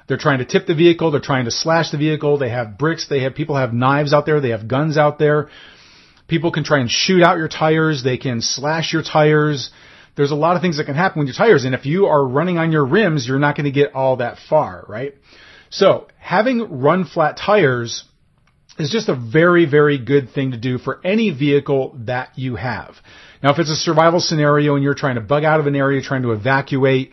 They're 0.07 0.17
trying 0.17 0.39
to 0.39 0.45
tip 0.45 0.67
the 0.67 0.75
vehicle. 0.75 1.11
They're 1.11 1.21
trying 1.21 1.45
to 1.45 1.51
slash 1.51 1.91
the 1.91 1.97
vehicle. 1.97 2.37
They 2.37 2.49
have 2.49 2.77
bricks. 2.77 3.07
They 3.07 3.21
have 3.21 3.35
people 3.35 3.55
have 3.55 3.73
knives 3.73 4.13
out 4.13 4.25
there. 4.25 4.39
They 4.39 4.49
have 4.49 4.67
guns 4.67 4.97
out 4.97 5.19
there. 5.19 5.49
People 6.27 6.51
can 6.51 6.63
try 6.63 6.79
and 6.79 6.89
shoot 6.89 7.23
out 7.23 7.37
your 7.37 7.47
tires. 7.47 8.03
They 8.03 8.17
can 8.17 8.41
slash 8.41 8.93
your 8.93 9.03
tires. 9.03 9.71
There's 10.15 10.31
a 10.31 10.35
lot 10.35 10.55
of 10.55 10.61
things 10.61 10.77
that 10.77 10.85
can 10.85 10.95
happen 10.95 11.19
with 11.19 11.27
your 11.27 11.35
tires. 11.35 11.65
And 11.65 11.75
if 11.75 11.85
you 11.85 12.05
are 12.07 12.25
running 12.25 12.57
on 12.57 12.71
your 12.71 12.85
rims, 12.85 13.27
you're 13.27 13.39
not 13.39 13.55
going 13.55 13.65
to 13.65 13.71
get 13.71 13.93
all 13.93 14.17
that 14.17 14.37
far, 14.49 14.85
right? 14.87 15.13
So 15.69 16.07
having 16.17 16.81
run 16.81 17.05
flat 17.05 17.37
tires 17.37 18.05
is 18.77 18.89
just 18.89 19.09
a 19.09 19.15
very, 19.15 19.65
very 19.65 19.97
good 19.97 20.29
thing 20.31 20.51
to 20.51 20.57
do 20.57 20.77
for 20.77 20.99
any 21.05 21.31
vehicle 21.31 21.95
that 22.05 22.37
you 22.37 22.55
have. 22.55 22.95
Now, 23.41 23.51
if 23.51 23.59
it's 23.59 23.71
a 23.71 23.75
survival 23.75 24.19
scenario 24.19 24.75
and 24.75 24.83
you're 24.83 24.95
trying 24.95 25.15
to 25.15 25.21
bug 25.21 25.43
out 25.43 25.59
of 25.59 25.67
an 25.67 25.75
area, 25.75 26.01
trying 26.01 26.23
to 26.23 26.31
evacuate, 26.31 27.11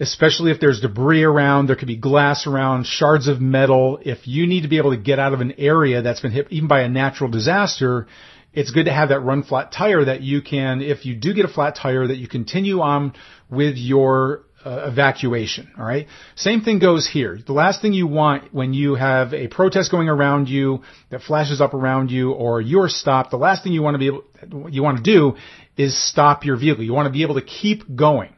especially 0.00 0.50
if 0.50 0.58
there's 0.58 0.80
debris 0.80 1.22
around, 1.22 1.66
there 1.66 1.76
could 1.76 1.88
be 1.88 1.96
glass 1.96 2.46
around, 2.46 2.86
shards 2.86 3.28
of 3.28 3.40
metal. 3.40 4.00
If 4.02 4.26
you 4.26 4.46
need 4.46 4.62
to 4.62 4.68
be 4.68 4.78
able 4.78 4.90
to 4.90 4.96
get 4.96 5.18
out 5.18 5.32
of 5.32 5.40
an 5.40 5.54
area 5.58 6.02
that's 6.02 6.20
been 6.20 6.32
hit 6.32 6.48
even 6.50 6.68
by 6.68 6.80
a 6.80 6.88
natural 6.88 7.30
disaster, 7.30 8.08
it's 8.52 8.72
good 8.72 8.86
to 8.86 8.92
have 8.92 9.10
that 9.10 9.20
run 9.20 9.44
flat 9.44 9.70
tire 9.70 10.04
that 10.06 10.22
you 10.22 10.42
can, 10.42 10.80
if 10.80 11.06
you 11.06 11.14
do 11.14 11.34
get 11.34 11.44
a 11.44 11.48
flat 11.48 11.76
tire, 11.76 12.06
that 12.06 12.16
you 12.16 12.26
continue 12.26 12.80
on 12.80 13.12
with 13.48 13.76
your 13.76 14.42
uh, 14.64 14.88
evacuation. 14.90 15.70
All 15.78 15.84
right. 15.84 16.06
Same 16.34 16.60
thing 16.60 16.78
goes 16.78 17.08
here. 17.08 17.38
The 17.44 17.52
last 17.52 17.80
thing 17.80 17.92
you 17.92 18.06
want 18.06 18.52
when 18.52 18.74
you 18.74 18.94
have 18.94 19.32
a 19.32 19.48
protest 19.48 19.90
going 19.90 20.08
around 20.08 20.48
you 20.48 20.82
that 21.10 21.22
flashes 21.22 21.60
up 21.60 21.74
around 21.74 22.10
you, 22.10 22.32
or 22.32 22.60
you're 22.60 22.88
stopped, 22.88 23.30
the 23.30 23.36
last 23.36 23.64
thing 23.64 23.72
you 23.72 23.82
want 23.82 23.94
to 23.94 23.98
be 23.98 24.06
able, 24.08 24.70
you 24.70 24.82
want 24.82 24.98
to 24.98 25.02
do 25.02 25.36
is 25.76 25.96
stop 26.10 26.44
your 26.44 26.56
vehicle. 26.56 26.84
You 26.84 26.92
want 26.92 27.06
to 27.06 27.12
be 27.12 27.22
able 27.22 27.36
to 27.36 27.42
keep 27.42 27.96
going. 27.96 28.34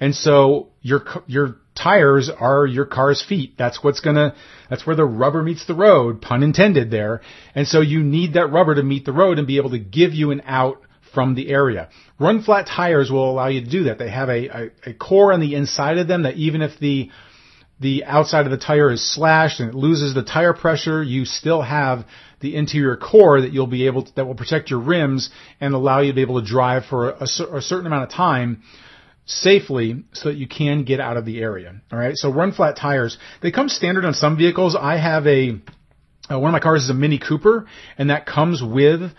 And 0.00 0.14
so 0.14 0.70
your 0.80 1.04
your 1.26 1.56
tires 1.74 2.30
are 2.30 2.66
your 2.66 2.86
car's 2.86 3.22
feet. 3.22 3.54
That's 3.58 3.84
what's 3.84 4.00
gonna. 4.00 4.34
That's 4.70 4.86
where 4.86 4.96
the 4.96 5.04
rubber 5.04 5.42
meets 5.42 5.66
the 5.66 5.74
road, 5.74 6.22
pun 6.22 6.42
intended 6.42 6.90
there. 6.90 7.20
And 7.54 7.68
so 7.68 7.82
you 7.82 8.02
need 8.02 8.32
that 8.34 8.46
rubber 8.46 8.74
to 8.74 8.82
meet 8.82 9.04
the 9.04 9.12
road 9.12 9.38
and 9.38 9.46
be 9.46 9.58
able 9.58 9.70
to 9.70 9.78
give 9.78 10.14
you 10.14 10.30
an 10.30 10.40
out 10.46 10.82
from 11.12 11.34
the 11.34 11.50
area. 11.50 11.88
Run 12.18 12.42
flat 12.42 12.66
tires 12.66 13.10
will 13.10 13.30
allow 13.30 13.48
you 13.48 13.62
to 13.62 13.70
do 13.70 13.84
that. 13.84 13.98
They 13.98 14.10
have 14.10 14.28
a, 14.28 14.48
a, 14.48 14.70
a, 14.86 14.94
core 14.94 15.32
on 15.32 15.40
the 15.40 15.54
inside 15.54 15.98
of 15.98 16.08
them 16.08 16.22
that 16.22 16.36
even 16.36 16.62
if 16.62 16.78
the 16.78 17.10
the 17.80 18.04
outside 18.04 18.44
of 18.44 18.50
the 18.50 18.58
tire 18.58 18.90
is 18.92 19.02
slashed 19.14 19.58
and 19.58 19.70
it 19.70 19.74
loses 19.74 20.14
the 20.14 20.22
tire 20.22 20.52
pressure, 20.52 21.02
you 21.02 21.24
still 21.24 21.62
have 21.62 22.04
the 22.40 22.54
interior 22.54 22.96
core 22.96 23.40
that 23.40 23.52
you'll 23.52 23.66
be 23.66 23.86
able 23.86 24.02
to, 24.04 24.14
that 24.16 24.26
will 24.26 24.34
protect 24.34 24.70
your 24.70 24.80
rims 24.80 25.30
and 25.62 25.72
allow 25.72 26.00
you 26.00 26.12
to 26.12 26.14
be 26.14 26.20
able 26.20 26.42
to 26.42 26.46
drive 26.46 26.84
for 26.84 27.10
a, 27.10 27.22
a 27.22 27.62
certain 27.62 27.86
amount 27.86 28.02
of 28.02 28.10
time 28.10 28.62
safely 29.24 30.04
so 30.12 30.28
that 30.28 30.36
you 30.36 30.46
can 30.46 30.84
get 30.84 31.00
out 31.00 31.16
of 31.16 31.24
the 31.24 31.40
area. 31.40 31.80
All 31.90 31.98
right. 31.98 32.16
So 32.16 32.30
run 32.30 32.52
flat 32.52 32.76
tires. 32.76 33.16
They 33.40 33.50
come 33.50 33.70
standard 33.70 34.04
on 34.04 34.12
some 34.12 34.36
vehicles. 34.36 34.76
I 34.78 34.98
have 34.98 35.26
a 35.26 35.60
uh, 36.30 36.38
one 36.38 36.50
of 36.50 36.52
my 36.52 36.60
cars 36.60 36.84
is 36.84 36.90
a 36.90 36.94
Mini 36.94 37.18
Cooper, 37.18 37.66
and 37.98 38.10
that 38.10 38.24
comes 38.24 38.62
with 38.62 39.10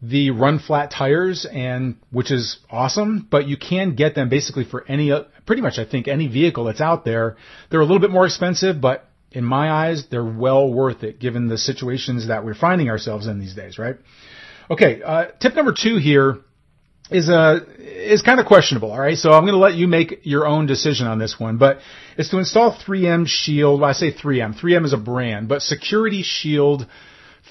the 0.00 0.30
run 0.30 0.58
flat 0.58 0.90
tires 0.90 1.44
and 1.44 1.96
which 2.10 2.30
is 2.30 2.58
awesome, 2.70 3.26
but 3.30 3.48
you 3.48 3.56
can 3.56 3.94
get 3.94 4.14
them 4.14 4.28
basically 4.28 4.64
for 4.64 4.84
any 4.88 5.12
pretty 5.44 5.62
much 5.62 5.78
I 5.78 5.84
think 5.84 6.06
any 6.06 6.28
vehicle 6.28 6.64
that's 6.64 6.80
out 6.80 7.04
there. 7.04 7.36
They're 7.70 7.80
a 7.80 7.84
little 7.84 8.00
bit 8.00 8.10
more 8.10 8.26
expensive, 8.26 8.80
but 8.80 9.08
in 9.32 9.44
my 9.44 9.70
eyes, 9.70 10.06
they're 10.10 10.24
well 10.24 10.72
worth 10.72 11.02
it 11.02 11.18
given 11.18 11.48
the 11.48 11.58
situations 11.58 12.28
that 12.28 12.44
we're 12.44 12.54
finding 12.54 12.88
ourselves 12.88 13.26
in 13.26 13.38
these 13.38 13.54
days, 13.54 13.78
right? 13.78 13.96
Okay, 14.70 15.02
uh, 15.02 15.26
tip 15.40 15.54
number 15.54 15.74
two 15.76 15.96
here 15.96 16.38
is 17.10 17.28
uh 17.28 17.60
is 17.78 18.22
kind 18.22 18.38
of 18.38 18.46
questionable. 18.46 18.92
All 18.92 19.00
right, 19.00 19.16
so 19.16 19.32
I'm 19.32 19.42
going 19.42 19.54
to 19.54 19.58
let 19.58 19.74
you 19.74 19.88
make 19.88 20.20
your 20.22 20.46
own 20.46 20.66
decision 20.66 21.06
on 21.06 21.18
this 21.18 21.36
one, 21.38 21.58
but 21.58 21.78
it's 22.16 22.28
to 22.30 22.38
install 22.38 22.76
3M 22.76 23.26
Shield. 23.26 23.80
Well, 23.80 23.90
I 23.90 23.94
say 23.94 24.12
3M. 24.12 24.60
3M 24.60 24.84
is 24.84 24.92
a 24.92 24.98
brand, 24.98 25.48
but 25.48 25.62
Security 25.62 26.22
Shield 26.22 26.86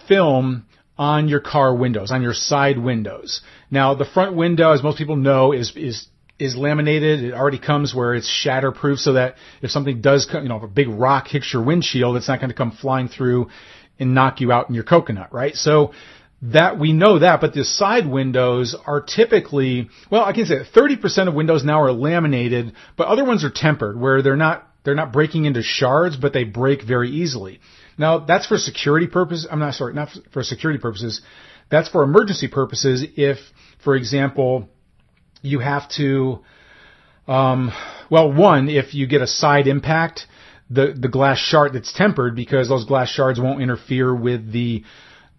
film 0.08 0.66
on 0.98 1.28
your 1.28 1.40
car 1.40 1.76
windows, 1.76 2.12
on 2.12 2.22
your 2.22 2.34
side 2.34 2.78
windows. 2.78 3.42
Now, 3.70 3.94
the 3.94 4.06
front 4.06 4.36
window, 4.36 4.72
as 4.72 4.82
most 4.82 4.98
people 4.98 5.16
know, 5.16 5.52
is 5.52 5.76
is 5.76 6.08
is 6.40 6.56
laminated. 6.56 7.24
It 7.24 7.34
already 7.34 7.60
comes 7.60 7.96
where 7.96 8.14
it's 8.14 8.30
shatterproof, 8.30 8.98
so 9.00 9.14
that 9.14 9.36
if 9.62 9.72
something 9.72 10.02
does 10.02 10.26
come, 10.26 10.44
you 10.44 10.50
know, 10.50 10.58
if 10.58 10.64
a 10.64 10.68
big 10.68 10.88
rock 10.88 11.28
hits 11.28 11.52
your 11.54 11.64
windshield, 11.64 12.16
it's 12.16 12.28
not 12.28 12.40
going 12.40 12.50
to 12.50 12.56
come 12.56 12.72
flying 12.72 13.08
through 13.08 13.50
and 14.00 14.14
knock 14.14 14.42
you 14.42 14.52
out 14.52 14.70
in 14.70 14.76
your 14.76 14.84
coconut, 14.84 15.34
right? 15.34 15.56
So 15.56 15.94
that 16.44 16.78
we 16.78 16.94
know 16.94 17.20
that, 17.20 17.42
but 17.42 17.54
the 17.54 17.64
side 17.64 18.08
windows 18.08 18.76
are 18.86 19.02
typically, 19.02 19.90
well, 20.12 20.24
I 20.24 20.34
can 20.34 20.46
say 20.46 20.60
30% 20.60 21.28
of 21.28 21.34
windows 21.34 21.64
now 21.64 21.82
are 21.82 21.92
laminated, 21.92 22.74
but 22.96 23.08
other 23.08 23.26
ones 23.26 23.44
are 23.44 23.50
tempered 23.50 24.00
where 24.00 24.22
they're 24.22 24.36
not, 24.36 24.68
they're 24.84 24.94
not 24.94 25.12
breaking 25.12 25.46
into 25.46 25.64
shards, 25.64 26.16
but 26.16 26.34
they 26.34 26.44
break 26.44 26.84
very 26.84 27.10
easily. 27.10 27.60
Now 27.98 28.20
that's 28.20 28.46
for 28.46 28.58
security 28.58 29.08
purposes. 29.08 29.48
I'm 29.50 29.60
not 29.60 29.74
sorry, 29.74 29.94
not 29.94 30.10
for 30.32 30.44
security 30.44 30.80
purposes. 30.80 31.22
That's 31.70 31.90
for 31.90 32.04
emergency 32.04 32.48
purposes. 32.48 33.06
If, 33.16 33.38
for 33.84 33.96
example, 33.96 34.70
you 35.42 35.60
have 35.60 35.90
to, 35.98 36.40
um, 37.28 37.72
well, 38.10 38.32
one, 38.32 38.70
if 38.70 38.94
you 38.94 39.08
get 39.08 39.22
a 39.22 39.28
side 39.28 39.68
impact, 39.68 40.28
the, 40.70 40.94
the 40.98 41.08
glass 41.08 41.38
shard 41.40 41.74
that's 41.74 41.94
tempered 41.94 42.36
because 42.36 42.70
those 42.70 42.86
glass 42.86 43.10
shards 43.10 43.40
won't 43.40 43.62
interfere 43.62 44.14
with 44.14 44.52
the, 44.52 44.84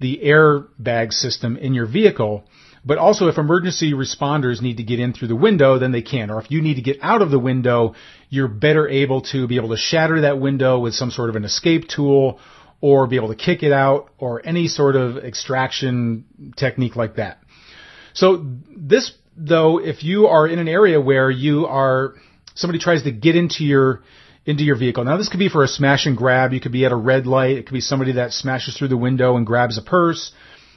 the 0.00 0.21
airbag 0.25 1.12
system 1.12 1.57
in 1.57 1.75
your 1.75 1.87
vehicle. 1.87 2.45
But 2.85 2.99
also 2.99 3.29
if 3.29 3.38
emergency 3.38 3.93
responders 3.93 4.62
need 4.62 4.77
to 4.79 4.83
get 4.83 5.00
in 5.00 5.12
through 5.12 5.29
the 5.29 5.37
window, 5.37 5.79
then 5.79 5.93
they 5.93 6.03
can. 6.03 6.31
Or 6.31 6.41
if 6.41 6.50
you 6.50 6.62
need 6.62 6.75
to 6.75 6.83
get 6.83 6.99
out 7.03 7.23
of 7.23 7.31
the 7.31 7.38
window, 7.38 7.95
you're 8.28 8.49
better 8.49 8.88
able 8.88 9.23
to 9.23 9.47
be 9.47 9.56
able 9.56 9.70
to 9.70 9.76
shatter 9.76 10.23
that 10.23 10.40
window 10.40 10.78
with 10.78 10.94
some 10.94 11.11
sort 11.11 11.30
of 11.30 11.37
an 11.37 11.44
escape 11.44 11.88
tool 11.88 12.38
or 12.80 13.06
be 13.06 13.16
able 13.16 13.28
to 13.28 13.35
kick 13.35 13.62
it 13.62 13.73
out 13.73 14.11
or 14.18 14.44
any 14.44 14.68
sort 14.68 14.97
of 14.97 15.16
extraction 15.18 16.25
technique 16.56 16.94
like 16.94 17.16
that. 17.16 17.42
So 18.12 18.44
this 18.76 19.12
though, 19.37 19.78
if 19.78 20.02
you 20.04 20.26
are 20.26 20.47
in 20.47 20.58
an 20.58 20.68
area 20.68 21.00
where 21.00 21.30
you 21.30 21.66
are, 21.66 22.14
somebody 22.54 22.78
tries 22.78 23.04
to 23.04 23.12
get 23.12 23.37
into 23.37 23.64
your, 23.64 24.02
into 24.44 24.64
your 24.64 24.76
vehicle. 24.76 25.04
Now 25.04 25.16
this 25.16 25.28
could 25.28 25.38
be 25.38 25.49
for 25.49 25.64
a 25.64 25.68
smash 25.68 26.06
and 26.06 26.16
grab. 26.16 26.52
You 26.52 26.61
could 26.61 26.73
be 26.73 26.85
at 26.85 26.92
a 26.92 26.97
red 26.97 27.26
light. 27.26 27.56
It 27.56 27.66
could 27.66 27.75
be 27.75 27.80
somebody 27.80 28.12
that 28.12 28.32
smashes 28.32 28.76
through 28.76 28.88
the 28.88 28.97
window 28.97 29.37
and 29.37 29.47
grabs 29.47 29.78
a 29.78 29.82
purse. 29.82 30.32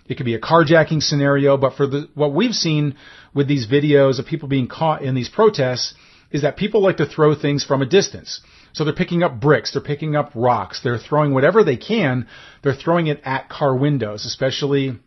It 0.08 0.16
could 0.16 0.26
be 0.26 0.36
a 0.36 0.40
carjacking 0.40 1.02
scenario. 1.02 1.58
But 1.58 1.76
for 1.76 1.88
the, 1.88 2.10
what 2.14 2.34
we've 2.34 2.54
seen 2.54 2.96
with 3.34 3.48
these 3.48 3.68
videos 3.68 4.20
of 4.20 4.26
people 4.26 4.48
being 4.48 4.68
caught 4.68 5.04
in 5.04 5.16
these 5.16 5.30
protests 5.30 5.94
is 6.32 6.42
that 6.44 6.58
people 6.58 6.82
like 6.82 6.98
to 6.98 7.06
throw 7.06 7.36
things 7.36 7.64
from 7.64 7.82
a 7.82 7.86
distance. 7.86 8.42
So 8.74 8.84
they're 8.84 8.94
picking 8.94 9.24
up 9.24 9.40
bricks, 9.40 9.74
they're 9.74 9.82
picking 9.82 10.16
up 10.16 10.32
rocks, 10.34 10.82
they're 10.84 10.98
throwing 10.98 11.34
whatever 11.34 11.64
they 11.64 11.78
can, 11.78 12.28
they're 12.64 12.76
throwing 12.76 13.08
it 13.08 13.22
at 13.24 13.50
car 13.50 13.76
windows, 13.76 14.26
especially 14.26 14.98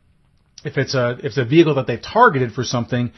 if 0.65 0.77
it's 0.77 0.95
a, 0.95 1.13
if 1.19 1.25
it's 1.25 1.39
a 1.39 1.45
vehicle 1.45 1.75
that 1.77 1.87
they've 1.87 2.03
targeted 2.03 2.53
for 2.53 2.65
something. 2.65 3.13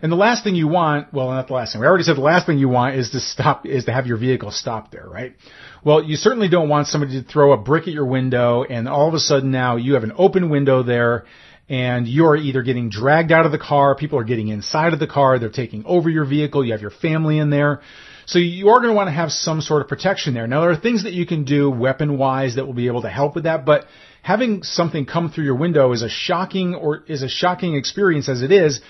And 0.00 0.10
the 0.10 0.16
last 0.16 0.42
thing 0.42 0.56
you 0.56 0.66
want, 0.66 1.14
well, 1.14 1.30
not 1.30 1.46
the 1.46 1.54
last 1.54 1.72
thing. 1.72 1.80
We 1.80 1.86
already 1.86 2.02
said 2.02 2.16
the 2.16 2.22
last 2.22 2.46
thing 2.46 2.58
you 2.58 2.68
want 2.68 2.96
is 2.96 3.10
to 3.10 3.20
stop, 3.20 3.64
is 3.66 3.84
to 3.84 3.92
have 3.92 4.08
your 4.08 4.16
vehicle 4.16 4.50
stop 4.50 4.90
there, 4.90 5.06
right? 5.08 5.36
Well, 5.84 6.02
you 6.02 6.16
certainly 6.16 6.48
don't 6.48 6.68
want 6.68 6.88
somebody 6.88 7.22
to 7.22 7.28
throw 7.28 7.52
a 7.52 7.56
brick 7.56 7.86
at 7.86 7.94
your 7.94 8.06
window 8.06 8.64
and 8.64 8.88
all 8.88 9.06
of 9.06 9.14
a 9.14 9.20
sudden 9.20 9.52
now 9.52 9.76
you 9.76 9.94
have 9.94 10.02
an 10.02 10.12
open 10.16 10.50
window 10.50 10.82
there 10.82 11.24
and 11.72 12.06
you're 12.06 12.36
either 12.36 12.62
getting 12.62 12.90
dragged 12.90 13.32
out 13.32 13.46
of 13.46 13.50
the 13.50 13.58
car, 13.58 13.94
people 13.94 14.18
are 14.18 14.24
getting 14.24 14.48
inside 14.48 14.92
of 14.92 14.98
the 14.98 15.06
car, 15.06 15.38
they're 15.38 15.48
taking 15.48 15.86
over 15.86 16.10
your 16.10 16.26
vehicle, 16.26 16.62
you 16.62 16.72
have 16.72 16.82
your 16.82 16.90
family 16.90 17.38
in 17.38 17.48
there. 17.48 17.80
So 18.26 18.38
you 18.38 18.68
are 18.68 18.76
going 18.76 18.90
to 18.90 18.94
want 18.94 19.06
to 19.06 19.12
have 19.12 19.32
some 19.32 19.62
sort 19.62 19.80
of 19.80 19.88
protection 19.88 20.34
there. 20.34 20.46
Now 20.46 20.60
there 20.60 20.70
are 20.70 20.76
things 20.76 21.04
that 21.04 21.14
you 21.14 21.24
can 21.24 21.44
do 21.44 21.70
weapon 21.70 22.18
wise 22.18 22.56
that 22.56 22.66
will 22.66 22.74
be 22.74 22.88
able 22.88 23.00
to 23.02 23.08
help 23.08 23.34
with 23.34 23.44
that, 23.44 23.64
but 23.64 23.86
having 24.20 24.62
something 24.62 25.06
come 25.06 25.30
through 25.30 25.44
your 25.44 25.54
window 25.54 25.92
is 25.92 26.02
a 26.02 26.10
shocking 26.10 26.74
or 26.74 27.04
is 27.08 27.22
a 27.22 27.28
shocking 27.28 27.74
experience 27.74 28.28
as 28.28 28.42
it 28.42 28.52
is. 28.52 28.82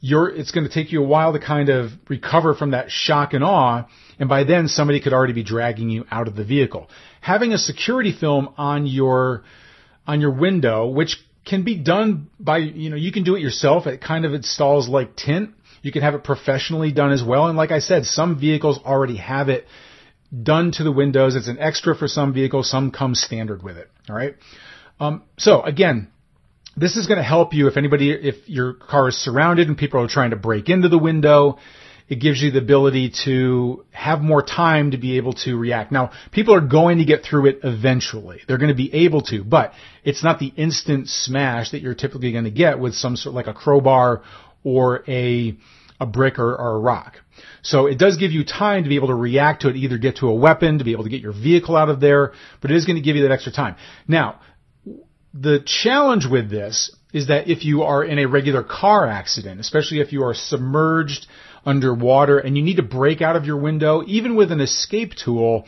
You're, 0.00 0.28
it's 0.28 0.50
going 0.50 0.66
to 0.66 0.72
take 0.72 0.90
you 0.90 1.04
a 1.04 1.06
while 1.06 1.32
to 1.32 1.38
kind 1.38 1.68
of 1.68 1.92
recover 2.08 2.54
from 2.54 2.72
that 2.72 2.90
shock 2.90 3.34
and 3.34 3.44
awe. 3.44 3.86
And 4.18 4.28
by 4.28 4.42
then 4.42 4.66
somebody 4.66 5.00
could 5.00 5.12
already 5.12 5.32
be 5.32 5.44
dragging 5.44 5.90
you 5.90 6.04
out 6.10 6.26
of 6.26 6.34
the 6.34 6.44
vehicle. 6.44 6.90
Having 7.20 7.52
a 7.52 7.58
security 7.58 8.12
film 8.12 8.52
on 8.58 8.84
your, 8.84 9.44
on 10.08 10.20
your 10.20 10.32
window, 10.32 10.88
which 10.88 11.16
can 11.46 11.62
be 11.62 11.76
done 11.76 12.28
by, 12.38 12.58
you 12.58 12.90
know, 12.90 12.96
you 12.96 13.12
can 13.12 13.22
do 13.22 13.36
it 13.36 13.40
yourself. 13.40 13.86
It 13.86 14.00
kind 14.00 14.24
of 14.24 14.34
installs 14.34 14.88
like 14.88 15.16
tint 15.16 15.54
you 15.86 15.92
can 15.92 16.02
have 16.02 16.14
it 16.14 16.24
professionally 16.24 16.90
done 16.90 17.12
as 17.12 17.22
well. 17.22 17.46
And 17.46 17.56
like 17.56 17.70
I 17.70 17.78
said, 17.78 18.06
some 18.06 18.40
vehicles 18.40 18.80
already 18.84 19.18
have 19.18 19.48
it 19.48 19.68
done 20.42 20.72
to 20.72 20.82
the 20.82 20.90
windows. 20.90 21.36
It's 21.36 21.46
an 21.46 21.60
extra 21.60 21.94
for 21.94 22.08
some 22.08 22.34
vehicles. 22.34 22.68
Some 22.68 22.90
come 22.90 23.14
standard 23.14 23.62
with 23.62 23.76
it. 23.76 23.88
All 24.08 24.16
right. 24.16 24.34
Um, 24.98 25.22
so 25.38 25.62
again, 25.62 26.10
this 26.76 26.96
is 26.96 27.06
going 27.06 27.18
to 27.18 27.22
help 27.22 27.54
you 27.54 27.68
if 27.68 27.76
anybody, 27.76 28.10
if 28.10 28.48
your 28.48 28.74
car 28.74 29.08
is 29.08 29.16
surrounded 29.16 29.68
and 29.68 29.78
people 29.78 30.02
are 30.02 30.08
trying 30.08 30.30
to 30.30 30.36
break 30.36 30.68
into 30.68 30.88
the 30.88 30.98
window. 30.98 31.58
It 32.08 32.20
gives 32.20 32.40
you 32.40 32.52
the 32.52 32.58
ability 32.58 33.12
to 33.24 33.84
have 33.90 34.20
more 34.20 34.42
time 34.42 34.92
to 34.92 34.96
be 34.96 35.16
able 35.16 35.32
to 35.44 35.56
react. 35.56 35.90
Now, 35.90 36.12
people 36.30 36.54
are 36.54 36.60
going 36.60 36.98
to 36.98 37.04
get 37.04 37.24
through 37.24 37.46
it 37.46 37.60
eventually. 37.64 38.40
They're 38.46 38.58
going 38.58 38.68
to 38.68 38.76
be 38.76 38.94
able 38.94 39.22
to, 39.22 39.42
but 39.42 39.72
it's 40.04 40.22
not 40.22 40.38
the 40.38 40.52
instant 40.56 41.08
smash 41.08 41.72
that 41.72 41.82
you're 41.82 41.94
typically 41.94 42.30
going 42.30 42.44
to 42.44 42.50
get 42.50 42.78
with 42.78 42.94
some 42.94 43.16
sort 43.16 43.32
of 43.32 43.34
like 43.34 43.48
a 43.48 43.54
crowbar 43.54 44.22
or 44.62 45.02
a 45.08 45.56
a 45.98 46.06
brick 46.06 46.38
or, 46.38 46.54
or, 46.54 46.76
a 46.76 46.78
rock. 46.78 47.16
So 47.62 47.86
it 47.86 47.98
does 47.98 48.18
give 48.18 48.30
you 48.30 48.44
time 48.44 48.82
to 48.82 48.88
be 48.88 48.96
able 48.96 49.08
to 49.08 49.14
react 49.14 49.62
to 49.62 49.68
it, 49.68 49.76
either 49.76 49.96
get 49.96 50.16
to 50.16 50.28
a 50.28 50.34
weapon, 50.34 50.78
to 50.78 50.84
be 50.84 50.92
able 50.92 51.04
to 51.04 51.10
get 51.10 51.22
your 51.22 51.32
vehicle 51.32 51.74
out 51.74 51.88
of 51.88 52.00
there, 52.00 52.32
but 52.60 52.70
it 52.70 52.76
is 52.76 52.84
going 52.84 52.96
to 52.96 53.02
give 53.02 53.16
you 53.16 53.22
that 53.22 53.32
extra 53.32 53.50
time. 53.50 53.76
Now, 54.06 54.40
the 55.32 55.62
challenge 55.64 56.26
with 56.30 56.50
this 56.50 56.94
is 57.12 57.28
that 57.28 57.48
if 57.48 57.64
you 57.64 57.82
are 57.82 58.04
in 58.04 58.18
a 58.18 58.26
regular 58.26 58.62
car 58.62 59.06
accident, 59.06 59.60
especially 59.60 60.00
if 60.00 60.12
you 60.12 60.24
are 60.24 60.34
submerged 60.34 61.26
underwater 61.66 62.38
and 62.38 62.56
you 62.56 62.62
need 62.62 62.76
to 62.76 62.82
break 62.82 63.20
out 63.20 63.36
of 63.36 63.44
your 63.44 63.56
window, 63.58 64.02
even 64.06 64.36
with 64.36 64.52
an 64.52 64.60
escape 64.60 65.12
tool, 65.14 65.66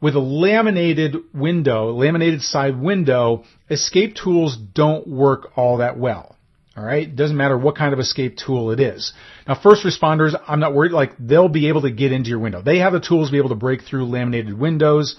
with 0.00 0.14
a 0.14 0.20
laminated 0.20 1.16
window, 1.32 1.92
laminated 1.92 2.42
side 2.42 2.80
window, 2.80 3.44
escape 3.70 4.16
tools 4.16 4.56
don't 4.56 5.06
work 5.06 5.52
all 5.56 5.78
that 5.78 5.98
well. 5.98 6.36
All 6.76 6.84
right. 6.84 7.14
Doesn't 7.14 7.36
matter 7.36 7.58
what 7.58 7.76
kind 7.76 7.92
of 7.92 7.98
escape 7.98 8.36
tool 8.36 8.70
it 8.70 8.80
is. 8.80 9.12
Now, 9.46 9.60
first 9.60 9.84
responders, 9.84 10.40
I'm 10.46 10.60
not 10.60 10.74
worried. 10.74 10.92
Like 10.92 11.12
they'll 11.18 11.48
be 11.48 11.68
able 11.68 11.82
to 11.82 11.90
get 11.90 12.12
into 12.12 12.30
your 12.30 12.38
window. 12.38 12.62
They 12.62 12.78
have 12.78 12.92
the 12.92 13.00
tools 13.00 13.28
to 13.28 13.32
be 13.32 13.38
able 13.38 13.50
to 13.50 13.54
break 13.54 13.82
through 13.82 14.06
laminated 14.06 14.58
windows. 14.58 15.16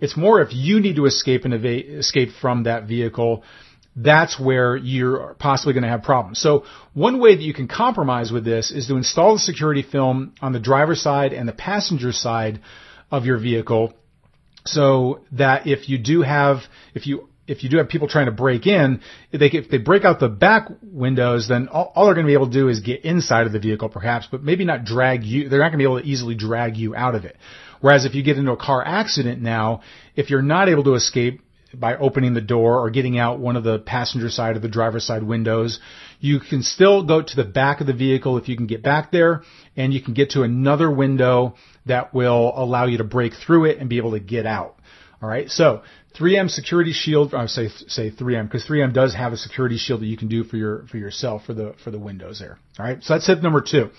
It's 0.00 0.16
more 0.16 0.40
if 0.42 0.52
you 0.52 0.80
need 0.80 0.96
to 0.96 1.06
escape 1.06 1.44
and 1.44 1.54
evade, 1.54 1.86
escape 1.88 2.30
from 2.40 2.64
that 2.64 2.84
vehicle. 2.84 3.42
That's 3.94 4.40
where 4.40 4.76
you're 4.76 5.34
possibly 5.38 5.74
going 5.74 5.82
to 5.82 5.88
have 5.88 6.02
problems. 6.02 6.40
So 6.40 6.64
one 6.94 7.20
way 7.20 7.34
that 7.34 7.42
you 7.42 7.52
can 7.52 7.68
compromise 7.68 8.32
with 8.32 8.44
this 8.44 8.70
is 8.70 8.86
to 8.86 8.96
install 8.96 9.34
the 9.34 9.40
security 9.40 9.82
film 9.82 10.34
on 10.40 10.52
the 10.52 10.60
driver's 10.60 11.02
side 11.02 11.32
and 11.32 11.46
the 11.46 11.52
passenger 11.52 12.12
side 12.12 12.60
of 13.10 13.26
your 13.26 13.38
vehicle 13.38 13.92
so 14.64 15.20
that 15.32 15.66
if 15.66 15.88
you 15.88 15.98
do 15.98 16.22
have, 16.22 16.60
if 16.94 17.06
you 17.06 17.28
if 17.48 17.64
you 17.64 17.68
do 17.68 17.78
have 17.78 17.88
people 17.88 18.08
trying 18.08 18.26
to 18.26 18.32
break 18.32 18.66
in, 18.66 19.00
if 19.32 19.40
they, 19.40 19.46
if 19.46 19.68
they 19.68 19.78
break 19.78 20.04
out 20.04 20.20
the 20.20 20.28
back 20.28 20.68
windows, 20.80 21.48
then 21.48 21.68
all, 21.68 21.92
all 21.94 22.04
they're 22.06 22.14
going 22.14 22.24
to 22.24 22.30
be 22.30 22.34
able 22.34 22.46
to 22.46 22.52
do 22.52 22.68
is 22.68 22.80
get 22.80 23.04
inside 23.04 23.46
of 23.46 23.52
the 23.52 23.58
vehicle 23.58 23.88
perhaps, 23.88 24.28
but 24.30 24.42
maybe 24.42 24.64
not 24.64 24.84
drag 24.84 25.24
you, 25.24 25.48
they're 25.48 25.58
not 25.58 25.70
going 25.70 25.72
to 25.72 25.78
be 25.78 25.84
able 25.84 26.00
to 26.00 26.06
easily 26.06 26.36
drag 26.36 26.76
you 26.76 26.94
out 26.94 27.14
of 27.14 27.24
it. 27.24 27.36
Whereas 27.80 28.04
if 28.04 28.14
you 28.14 28.22
get 28.22 28.38
into 28.38 28.52
a 28.52 28.56
car 28.56 28.86
accident 28.86 29.42
now, 29.42 29.82
if 30.14 30.30
you're 30.30 30.40
not 30.40 30.68
able 30.68 30.84
to 30.84 30.94
escape 30.94 31.41
by 31.74 31.96
opening 31.96 32.34
the 32.34 32.40
door 32.40 32.78
or 32.78 32.90
getting 32.90 33.18
out 33.18 33.38
one 33.38 33.56
of 33.56 33.64
the 33.64 33.78
passenger 33.78 34.30
side 34.30 34.56
or 34.56 34.60
the 34.60 34.68
driver's 34.68 35.04
side 35.04 35.22
windows, 35.22 35.80
you 36.20 36.40
can 36.40 36.62
still 36.62 37.04
go 37.04 37.22
to 37.22 37.36
the 37.36 37.44
back 37.44 37.80
of 37.80 37.86
the 37.86 37.92
vehicle 37.92 38.38
if 38.38 38.48
you 38.48 38.56
can 38.56 38.66
get 38.66 38.82
back 38.82 39.10
there 39.10 39.42
and 39.76 39.92
you 39.92 40.02
can 40.02 40.14
get 40.14 40.30
to 40.30 40.42
another 40.42 40.90
window 40.90 41.54
that 41.86 42.14
will 42.14 42.52
allow 42.54 42.86
you 42.86 42.98
to 42.98 43.04
break 43.04 43.32
through 43.34 43.66
it 43.66 43.78
and 43.78 43.88
be 43.88 43.96
able 43.96 44.12
to 44.12 44.20
get 44.20 44.46
out. 44.46 44.76
All 45.22 45.28
right. 45.28 45.48
So 45.48 45.82
3M 46.18 46.50
security 46.50 46.92
shield, 46.92 47.34
I 47.34 47.46
say 47.46 47.68
say 47.68 48.10
3M 48.10 48.44
because 48.44 48.66
3M 48.66 48.92
does 48.92 49.14
have 49.14 49.32
a 49.32 49.36
security 49.36 49.78
shield 49.78 50.00
that 50.00 50.06
you 50.06 50.16
can 50.16 50.28
do 50.28 50.44
for 50.44 50.56
your 50.56 50.86
for 50.88 50.98
yourself 50.98 51.44
for 51.44 51.54
the 51.54 51.74
for 51.82 51.90
the 51.90 51.98
windows 51.98 52.38
there. 52.38 52.58
All 52.78 52.84
right, 52.84 53.02
so 53.02 53.14
that's 53.14 53.26
tip 53.26 53.42
number 53.42 53.62
two. 53.62 53.90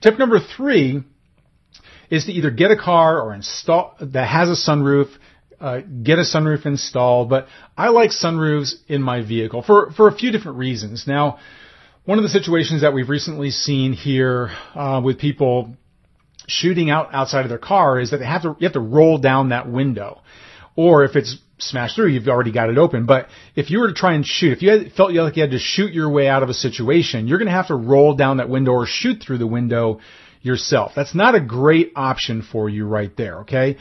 Tip 0.00 0.18
number 0.18 0.40
three 0.40 1.02
is 2.10 2.24
to 2.24 2.32
either 2.32 2.50
get 2.50 2.70
a 2.70 2.76
car 2.76 3.20
or 3.20 3.34
install 3.34 3.94
that 4.00 4.26
has 4.26 4.48
a 4.48 4.70
sunroof. 4.70 5.08
Uh, 5.60 5.80
get 5.80 6.18
a 6.18 6.22
sunroof 6.22 6.64
installed, 6.64 7.28
but 7.28 7.46
I 7.76 7.90
like 7.90 8.10
sunroofs 8.10 8.76
in 8.88 9.02
my 9.02 9.20
vehicle 9.22 9.62
for 9.62 9.90
for 9.90 10.08
a 10.08 10.14
few 10.14 10.30
different 10.32 10.56
reasons. 10.56 11.04
Now, 11.06 11.38
one 12.06 12.18
of 12.18 12.22
the 12.22 12.30
situations 12.30 12.80
that 12.80 12.94
we've 12.94 13.10
recently 13.10 13.50
seen 13.50 13.92
here 13.92 14.50
uh, 14.74 15.02
with 15.04 15.18
people 15.18 15.74
shooting 16.46 16.88
out 16.88 17.12
outside 17.12 17.44
of 17.44 17.50
their 17.50 17.58
car 17.58 18.00
is 18.00 18.10
that 18.10 18.18
they 18.18 18.26
have 18.26 18.42
to 18.42 18.56
you 18.58 18.64
have 18.64 18.72
to 18.72 18.80
roll 18.80 19.18
down 19.18 19.50
that 19.50 19.70
window, 19.70 20.22
or 20.76 21.04
if 21.04 21.14
it's 21.14 21.36
smashed 21.58 21.94
through, 21.94 22.08
you've 22.08 22.26
already 22.28 22.52
got 22.52 22.70
it 22.70 22.78
open. 22.78 23.04
But 23.04 23.28
if 23.54 23.70
you 23.70 23.80
were 23.80 23.88
to 23.88 23.94
try 23.94 24.14
and 24.14 24.24
shoot, 24.24 24.52
if 24.52 24.62
you 24.62 24.70
had, 24.70 24.92
felt 24.92 25.12
like 25.12 25.36
you 25.36 25.42
had 25.42 25.50
to 25.50 25.58
shoot 25.58 25.92
your 25.92 26.10
way 26.10 26.26
out 26.26 26.42
of 26.42 26.48
a 26.48 26.54
situation, 26.54 27.28
you're 27.28 27.38
going 27.38 27.48
to 27.48 27.52
have 27.52 27.68
to 27.68 27.74
roll 27.74 28.14
down 28.14 28.38
that 28.38 28.48
window 28.48 28.72
or 28.72 28.86
shoot 28.86 29.22
through 29.22 29.38
the 29.38 29.46
window 29.46 30.00
yourself. 30.40 30.92
That's 30.96 31.14
not 31.14 31.34
a 31.34 31.40
great 31.40 31.92
option 31.96 32.42
for 32.42 32.68
you 32.68 32.86
right 32.86 33.14
there, 33.14 33.40
okay? 33.40 33.76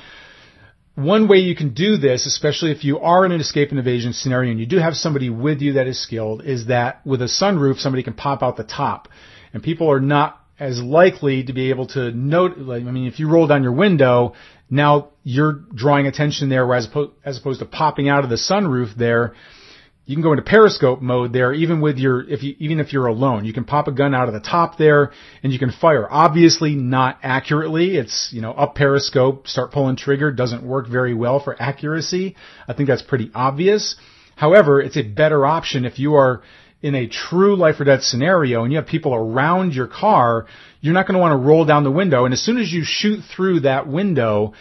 One 1.00 1.30
way 1.30 1.38
you 1.38 1.56
can 1.56 1.74
do 1.74 1.96
this, 1.96 2.26
especially 2.26 2.72
if 2.72 2.84
you 2.84 3.00
are 3.00 3.26
in 3.26 3.32
an 3.32 3.40
escape 3.40 3.70
and 3.70 3.80
evasion 3.80 4.12
scenario 4.12 4.52
and 4.52 4.60
you 4.60 4.66
do 4.66 4.80
have 4.80 4.96
somebody 4.96 5.30
with 5.30 5.62
you 5.62 5.74
that 5.74 5.88
is 5.88 5.98
skilled, 5.98 6.44
is 6.44 6.68
that 6.68 7.06
with 7.06 7.22
a 7.22 7.26
sunroof, 7.26 7.80
somebody 7.80 8.04
can 8.04 8.14
pop 8.14 8.44
out 8.44 8.58
the 8.58 8.66
top. 8.66 9.08
And 9.54 9.64
people 9.64 9.90
are 9.90 10.02
not 10.02 10.44
as 10.60 10.82
likely 10.82 11.44
to 11.46 11.54
be 11.54 11.70
able 11.70 11.88
to 11.88 12.12
note, 12.12 12.58
like, 12.58 12.84
I 12.84 12.92
mean, 12.92 13.08
if 13.08 13.18
you 13.18 13.30
roll 13.30 13.48
down 13.48 13.64
your 13.64 13.72
window, 13.72 14.34
now 14.70 15.12
you're 15.24 15.54
drawing 15.54 16.06
attention 16.06 16.50
there 16.50 16.76
as 16.76 16.88
opposed, 16.88 17.12
as 17.24 17.38
opposed 17.38 17.60
to 17.62 17.66
popping 17.66 18.10
out 18.10 18.26
of 18.26 18.30
the 18.30 18.36
sunroof 18.36 18.94
there. 18.96 19.36
You 20.10 20.16
can 20.16 20.24
go 20.24 20.32
into 20.32 20.42
periscope 20.42 21.04
mode 21.04 21.34
there, 21.34 21.54
even 21.54 21.82
with 21.82 22.00
your, 22.00 22.28
if 22.28 22.42
you, 22.42 22.56
even 22.58 22.80
if 22.80 22.94
you're 22.94 23.06
alone, 23.06 23.46
you 23.46 23.54
can 23.54 23.64
pop 23.64 23.88
a 23.88 23.92
gun 23.92 24.16
out 24.16 24.28
of 24.28 24.34
the 24.34 24.40
top 24.40 24.76
there 24.76 25.12
and 25.44 25.54
you 25.54 25.60
can 25.60 25.72
fire. 25.72 26.08
Obviously 26.10 26.74
not 26.74 27.20
accurately. 27.22 27.96
It's, 27.96 28.32
you 28.34 28.42
know, 28.42 28.52
up 28.52 28.74
periscope, 28.74 29.48
start 29.48 29.72
pulling 29.72 29.98
trigger 29.98 30.32
doesn't 30.32 30.64
work 30.64 30.88
very 30.88 31.14
well 31.14 31.40
for 31.40 31.56
accuracy. 31.62 32.36
I 32.68 32.74
think 32.74 32.90
that's 32.90 33.04
pretty 33.04 33.30
obvious. 33.36 33.98
However, 34.36 34.82
it's 34.82 34.98
a 34.98 35.04
better 35.04 35.46
option 35.46 35.86
if 35.86 36.00
you 36.00 36.16
are 36.16 36.42
in 36.82 36.96
a 36.96 37.08
true 37.08 37.56
life 37.56 37.80
or 37.80 37.84
death 37.84 38.02
scenario 38.02 38.64
and 38.64 38.74
you 38.74 38.80
have 38.80 38.88
people 38.88 39.14
around 39.14 39.76
your 39.76 39.86
car, 39.86 40.48
you're 40.82 40.96
not 40.96 41.06
going 41.06 41.18
to 41.18 41.22
want 41.22 41.34
to 41.34 41.48
roll 41.48 41.66
down 41.66 41.84
the 41.84 41.92
window. 41.92 42.26
And 42.26 42.34
as 42.34 42.42
soon 42.42 42.58
as 42.58 42.74
you 42.74 42.82
shoot 42.84 43.20
through 43.36 43.60
that 43.60 43.88
window, 43.88 44.54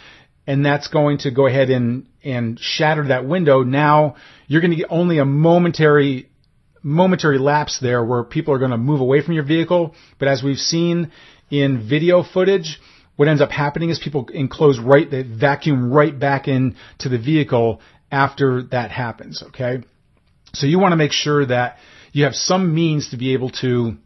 and 0.49 0.65
that's 0.65 0.89
going 0.89 1.19
to 1.19 1.31
go 1.31 1.47
ahead 1.47 1.69
and, 1.69 2.07
and 2.25 2.59
shatter 2.59 3.09
that 3.09 3.27
window, 3.27 3.63
now 3.63 4.17
you're 4.47 4.63
going 4.63 4.71
to 4.71 4.79
get 4.79 4.87
only 4.89 5.19
a 5.19 5.25
momentary, 5.27 6.31
momentary 6.83 7.39
lapse 7.39 7.79
there 7.81 8.03
where 8.03 8.25
people 8.25 8.55
are 8.55 8.59
going 8.59 8.71
to 8.71 8.79
move 8.79 9.03
away 9.03 9.21
from 9.21 9.35
your 9.35 9.45
vehicle. 9.45 9.95
But 10.19 10.29
as 10.29 10.43
we've 10.43 10.57
seen 10.57 11.13
in 11.51 11.87
video 11.87 12.23
footage, 12.23 12.81
what 13.17 13.29
ends 13.29 13.43
up 13.43 13.51
happening 13.51 13.91
is 13.91 13.99
people 13.99 14.27
enclose 14.33 14.81
right, 14.81 15.09
they 15.11 15.23
vacuum 15.23 15.93
right 15.93 16.19
back 16.19 16.49
into 16.49 17.11
the 17.11 17.19
vehicle 17.19 17.83
after 18.11 18.63
that 18.71 18.91
happens, 18.91 19.43
okay? 19.49 19.83
So 20.55 20.67
you 20.67 20.79
want 20.79 20.93
to 20.93 20.97
make 20.97 21.13
sure 21.13 21.45
that 21.45 21.77
you 22.13 22.25
have 22.25 22.35
some 22.35 22.75
means 22.75 23.11
to 23.11 23.19
be 23.19 23.35
able 23.35 23.51
to 23.61 23.99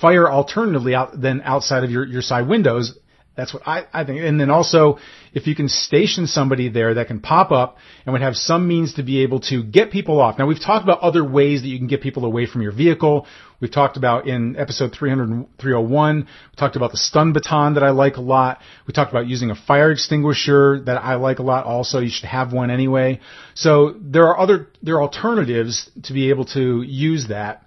fire 0.00 0.28
alternatively 0.28 0.96
out 0.96 1.20
than 1.20 1.42
outside 1.42 1.84
of 1.84 1.92
your, 1.92 2.04
your 2.04 2.22
side 2.22 2.48
windows. 2.48 2.98
That's 3.40 3.54
what 3.54 3.66
I, 3.66 3.86
I 3.90 4.04
think. 4.04 4.20
And 4.20 4.38
then 4.38 4.50
also, 4.50 4.98
if 5.32 5.46
you 5.46 5.54
can 5.54 5.68
station 5.68 6.26
somebody 6.26 6.68
there 6.68 6.92
that 6.94 7.06
can 7.06 7.20
pop 7.20 7.50
up 7.50 7.78
and 8.04 8.12
would 8.12 8.20
have 8.20 8.36
some 8.36 8.68
means 8.68 8.94
to 8.94 9.02
be 9.02 9.22
able 9.22 9.40
to 9.40 9.64
get 9.64 9.90
people 9.90 10.20
off. 10.20 10.38
Now 10.38 10.46
we've 10.46 10.60
talked 10.60 10.84
about 10.84 11.00
other 11.00 11.24
ways 11.24 11.62
that 11.62 11.68
you 11.68 11.78
can 11.78 11.86
get 11.86 12.02
people 12.02 12.26
away 12.26 12.44
from 12.44 12.60
your 12.60 12.72
vehicle. 12.72 13.26
We've 13.58 13.72
talked 13.72 13.96
about 13.96 14.28
in 14.28 14.56
episode 14.56 14.92
300, 14.92 15.46
301, 15.58 16.16
we 16.18 16.26
talked 16.58 16.76
about 16.76 16.90
the 16.90 16.98
stun 16.98 17.32
baton 17.32 17.74
that 17.74 17.82
I 17.82 17.90
like 17.90 18.16
a 18.18 18.20
lot. 18.20 18.60
We 18.86 18.92
talked 18.92 19.10
about 19.10 19.26
using 19.26 19.50
a 19.50 19.54
fire 19.54 19.90
extinguisher 19.90 20.80
that 20.84 20.98
I 20.98 21.14
like 21.14 21.38
a 21.38 21.42
lot 21.42 21.64
also. 21.64 22.00
You 22.00 22.10
should 22.10 22.28
have 22.28 22.52
one 22.52 22.70
anyway. 22.70 23.20
So 23.54 23.94
there 23.98 24.28
are 24.28 24.38
other, 24.38 24.68
there 24.82 24.96
are 24.96 25.02
alternatives 25.02 25.90
to 26.02 26.12
be 26.12 26.28
able 26.28 26.44
to 26.46 26.82
use 26.82 27.28
that 27.28 27.64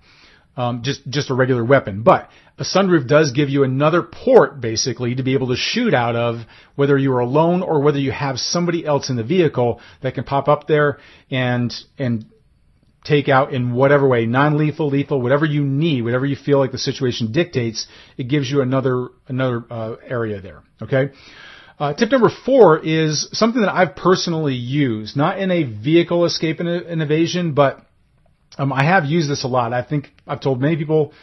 um, 0.56 0.84
just 0.84 1.08
just 1.10 1.30
a 1.30 1.34
regular 1.34 1.64
weapon. 1.64 2.04
But 2.04 2.30
a 2.58 2.64
sunroof 2.64 3.08
does 3.08 3.32
give 3.32 3.50
you 3.50 3.64
another 3.64 4.04
port 4.04 4.62
basically 4.62 5.16
to 5.16 5.24
be 5.24 5.34
able 5.34 5.48
to 5.48 5.56
shoot 5.56 5.94
out 5.94 6.16
of, 6.16 6.42
whether 6.76 6.98
you're 6.98 7.20
alone 7.20 7.64
or 7.64 7.82
whether 7.82 7.98
you 7.98 8.12
have 8.12 8.38
somebody 8.38 8.86
else 8.86 9.10
in 9.10 9.16
the 9.16 9.24
vehicle 9.24 9.82
that 10.02 10.14
can 10.14 10.24
pop 10.24 10.48
up 10.48 10.68
there 10.68 11.00
and 11.32 11.74
and 11.98 12.26
take 13.04 13.28
out 13.28 13.54
in 13.54 13.74
whatever 13.74 14.08
way, 14.08 14.26
non-lethal, 14.26 14.88
lethal, 14.88 15.22
whatever 15.22 15.46
you 15.46 15.64
need, 15.64 16.04
whatever 16.04 16.26
you 16.26 16.38
feel 16.38 16.58
like 16.58 16.72
the 16.72 16.78
situation 16.78 17.32
dictates. 17.32 17.88
It 18.18 18.30
gives 18.30 18.50
you 18.50 18.62
another 18.62 19.10
another 19.28 19.64
uh, 19.70 19.96
area 20.08 20.40
there. 20.40 20.64
Okay. 20.82 21.12
Uh, 21.80 21.94
tip 21.94 22.12
number 22.12 22.30
four 22.30 22.80
is 22.80 23.28
something 23.34 23.62
that 23.62 23.74
I've 23.74 23.96
personally 23.96 24.54
used, 24.54 25.18
not 25.18 25.40
in 25.40 25.50
a 25.50 25.64
vehicle 25.64 26.24
escape 26.24 26.60
and, 26.60 27.02
evasion, 27.02 27.54
but 27.56 27.84
um, 28.60 28.72
I 28.72 28.84
have 28.84 29.06
used 29.06 29.30
this 29.30 29.44
a 29.44 29.48
lot. 29.48 29.74
I 29.74 29.82
think 29.82 30.14
I've 30.28 30.40
told 30.40 30.62
many 30.62 30.78
people 30.78 31.14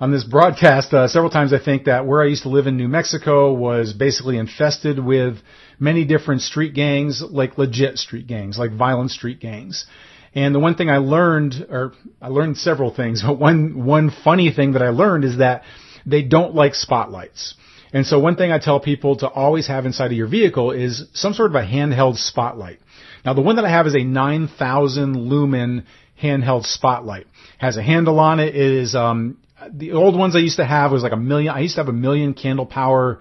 on 0.00 0.12
this 0.12 0.24
broadcast 0.24 0.92
uh, 0.94 1.08
several 1.08 1.30
times. 1.30 1.52
I 1.52 1.58
think 1.58 1.84
that 1.84 2.06
where 2.06 2.22
I 2.22 2.26
used 2.26 2.44
to 2.44 2.48
live 2.48 2.66
in 2.66 2.76
New 2.76 2.88
Mexico 2.88 3.52
was 3.52 3.92
basically 3.92 4.38
infested 4.38 4.98
with 4.98 5.38
many 5.78 6.04
different 6.04 6.42
street 6.42 6.74
gangs, 6.74 7.22
like 7.22 7.58
legit 7.58 7.98
street 7.98 8.26
gangs, 8.26 8.58
like 8.58 8.72
violent 8.72 9.10
street 9.10 9.40
gangs. 9.40 9.86
And 10.34 10.54
the 10.54 10.60
one 10.60 10.76
thing 10.76 10.90
I 10.90 10.98
learned, 10.98 11.66
or 11.68 11.94
I 12.22 12.28
learned 12.28 12.58
several 12.58 12.94
things, 12.94 13.22
but 13.26 13.38
one 13.38 13.84
one 13.84 14.10
funny 14.10 14.52
thing 14.52 14.72
that 14.72 14.82
I 14.82 14.90
learned 14.90 15.24
is 15.24 15.38
that 15.38 15.62
they 16.06 16.22
don't 16.22 16.54
like 16.54 16.74
spotlights. 16.74 17.54
And 17.92 18.06
so 18.06 18.18
one 18.18 18.36
thing 18.36 18.52
I 18.52 18.58
tell 18.58 18.80
people 18.80 19.16
to 19.16 19.28
always 19.28 19.66
have 19.66 19.86
inside 19.86 20.06
of 20.06 20.12
your 20.12 20.28
vehicle 20.28 20.72
is 20.72 21.04
some 21.14 21.32
sort 21.32 21.50
of 21.50 21.54
a 21.54 21.66
handheld 21.66 22.18
spotlight. 22.18 22.80
Now 23.24 23.32
the 23.32 23.40
one 23.40 23.56
that 23.56 23.64
I 23.64 23.70
have 23.70 23.86
is 23.86 23.94
a 23.94 24.04
9000 24.04 25.16
lumen 25.16 25.86
handheld 26.22 26.66
spotlight. 26.66 27.26
Has 27.56 27.76
a 27.76 27.82
handle 27.82 28.20
on 28.20 28.40
it. 28.40 28.54
It 28.54 28.72
is 28.72 28.94
um, 28.94 29.38
the 29.70 29.92
old 29.92 30.16
ones 30.16 30.36
I 30.36 30.40
used 30.40 30.56
to 30.56 30.64
have 30.64 30.92
was 30.92 31.02
like 31.02 31.12
a 31.12 31.16
million. 31.16 31.52
I 31.52 31.60
used 31.60 31.74
to 31.74 31.80
have 31.80 31.88
a 31.88 31.92
million 31.92 32.34
candle 32.34 32.66
power. 32.66 33.20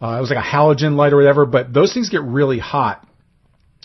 Uh, 0.00 0.16
it 0.18 0.20
was 0.20 0.30
like 0.30 0.44
a 0.44 0.48
halogen 0.48 0.96
light 0.96 1.12
or 1.12 1.16
whatever, 1.16 1.46
but 1.46 1.72
those 1.72 1.92
things 1.94 2.08
get 2.08 2.22
really 2.22 2.58
hot. 2.58 3.06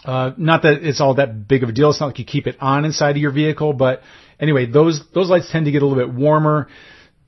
Uh, 0.03 0.31
not 0.37 0.63
that 0.63 0.83
it's 0.83 1.01
all 1.01 1.15
that 1.15 1.47
big 1.47 1.63
of 1.63 1.69
a 1.69 1.71
deal. 1.71 1.89
It's 1.89 1.99
not 1.99 2.07
like 2.07 2.19
you 2.19 2.25
keep 2.25 2.47
it 2.47 2.55
on 2.59 2.85
inside 2.85 3.11
of 3.11 3.17
your 3.17 3.31
vehicle, 3.31 3.73
but 3.73 4.01
anyway, 4.39 4.65
those 4.65 5.01
those 5.13 5.29
lights 5.29 5.51
tend 5.51 5.65
to 5.65 5.71
get 5.71 5.81
a 5.81 5.85
little 5.85 6.05
bit 6.05 6.13
warmer. 6.13 6.69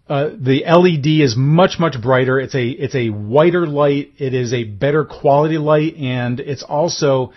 Uh, 0.07 0.29
the 0.39 0.63
LED 0.65 1.23
is 1.23 1.35
much 1.37 1.77
much 1.79 2.01
brighter. 2.01 2.39
It's 2.39 2.55
a 2.55 2.67
it's 2.67 2.95
a 2.95 3.09
whiter 3.09 3.67
light. 3.67 4.13
It 4.17 4.33
is 4.33 4.53
a 4.53 4.63
better 4.63 5.05
quality 5.05 5.57
light, 5.57 5.95
and 5.97 6.39
it's 6.39 6.63
also 6.63 7.33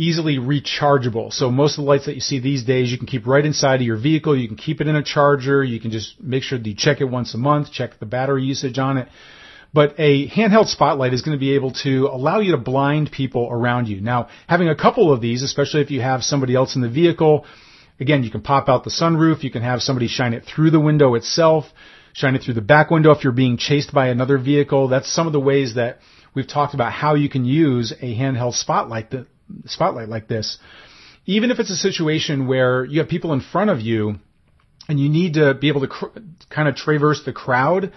easily 0.00 0.38
rechargeable. 0.38 1.30
So 1.30 1.50
most 1.50 1.76
of 1.76 1.84
the 1.84 1.88
lights 1.90 2.06
that 2.06 2.14
you 2.14 2.22
see 2.22 2.40
these 2.40 2.64
days, 2.64 2.90
you 2.90 2.96
can 2.96 3.06
keep 3.06 3.26
right 3.26 3.44
inside 3.44 3.82
of 3.82 3.86
your 3.86 3.98
vehicle. 3.98 4.34
You 4.34 4.48
can 4.48 4.56
keep 4.56 4.80
it 4.80 4.88
in 4.88 4.96
a 4.96 5.02
charger. 5.02 5.62
You 5.62 5.78
can 5.78 5.90
just 5.90 6.18
make 6.18 6.42
sure 6.42 6.58
that 6.58 6.66
you 6.66 6.74
check 6.74 7.02
it 7.02 7.04
once 7.04 7.34
a 7.34 7.38
month, 7.38 7.70
check 7.70 7.98
the 8.00 8.06
battery 8.06 8.44
usage 8.44 8.78
on 8.78 8.96
it. 8.96 9.08
But 9.74 9.96
a 9.98 10.26
handheld 10.28 10.68
spotlight 10.68 11.12
is 11.12 11.20
going 11.20 11.36
to 11.36 11.40
be 11.40 11.54
able 11.54 11.72
to 11.84 12.06
allow 12.06 12.40
you 12.40 12.52
to 12.52 12.58
blind 12.58 13.12
people 13.12 13.46
around 13.52 13.88
you. 13.88 14.00
Now, 14.00 14.28
having 14.48 14.70
a 14.70 14.74
couple 14.74 15.12
of 15.12 15.20
these, 15.20 15.42
especially 15.42 15.82
if 15.82 15.90
you 15.90 16.00
have 16.00 16.22
somebody 16.22 16.54
else 16.54 16.76
in 16.76 16.80
the 16.80 16.88
vehicle, 16.88 17.44
again, 18.00 18.24
you 18.24 18.30
can 18.30 18.40
pop 18.40 18.70
out 18.70 18.84
the 18.84 18.90
sunroof. 18.90 19.44
You 19.44 19.50
can 19.50 19.62
have 19.62 19.82
somebody 19.82 20.08
shine 20.08 20.32
it 20.32 20.44
through 20.46 20.70
the 20.70 20.80
window 20.80 21.14
itself, 21.14 21.66
shine 22.14 22.34
it 22.34 22.42
through 22.42 22.54
the 22.54 22.62
back 22.62 22.90
window 22.90 23.10
if 23.10 23.22
you're 23.22 23.34
being 23.34 23.58
chased 23.58 23.92
by 23.92 24.08
another 24.08 24.38
vehicle. 24.38 24.88
That's 24.88 25.12
some 25.12 25.26
of 25.26 25.34
the 25.34 25.40
ways 25.40 25.74
that 25.74 25.98
we've 26.34 26.48
talked 26.48 26.72
about 26.72 26.90
how 26.90 27.16
you 27.16 27.28
can 27.28 27.44
use 27.44 27.92
a 27.92 28.16
handheld 28.16 28.54
spotlight 28.54 29.10
that 29.10 29.26
spotlight 29.66 30.08
like 30.08 30.28
this, 30.28 30.58
even 31.26 31.50
if 31.50 31.58
it's 31.58 31.70
a 31.70 31.76
situation 31.76 32.46
where 32.46 32.84
you 32.84 33.00
have 33.00 33.08
people 33.08 33.32
in 33.32 33.40
front 33.40 33.70
of 33.70 33.80
you 33.80 34.16
and 34.88 34.98
you 34.98 35.08
need 35.08 35.34
to 35.34 35.54
be 35.54 35.68
able 35.68 35.82
to 35.82 35.88
cr- 35.88 36.18
kind 36.48 36.68
of 36.68 36.74
traverse 36.74 37.22
the 37.24 37.32
crowd, 37.32 37.92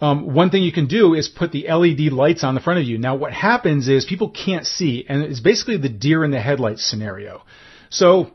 um, 0.00 0.34
one 0.34 0.50
thing 0.50 0.62
you 0.62 0.72
can 0.72 0.86
do 0.86 1.14
is 1.14 1.28
put 1.28 1.52
the 1.52 1.66
LED 1.68 2.12
lights 2.12 2.44
on 2.44 2.54
the 2.54 2.60
front 2.60 2.80
of 2.80 2.86
you. 2.86 2.98
Now, 2.98 3.14
what 3.14 3.32
happens 3.32 3.88
is 3.88 4.04
people 4.04 4.30
can't 4.30 4.66
see, 4.66 5.06
and 5.08 5.22
it's 5.22 5.40
basically 5.40 5.78
the 5.78 5.88
deer 5.88 6.24
in 6.24 6.30
the 6.30 6.40
headlights 6.40 6.84
scenario. 6.84 7.42
So 7.90 8.32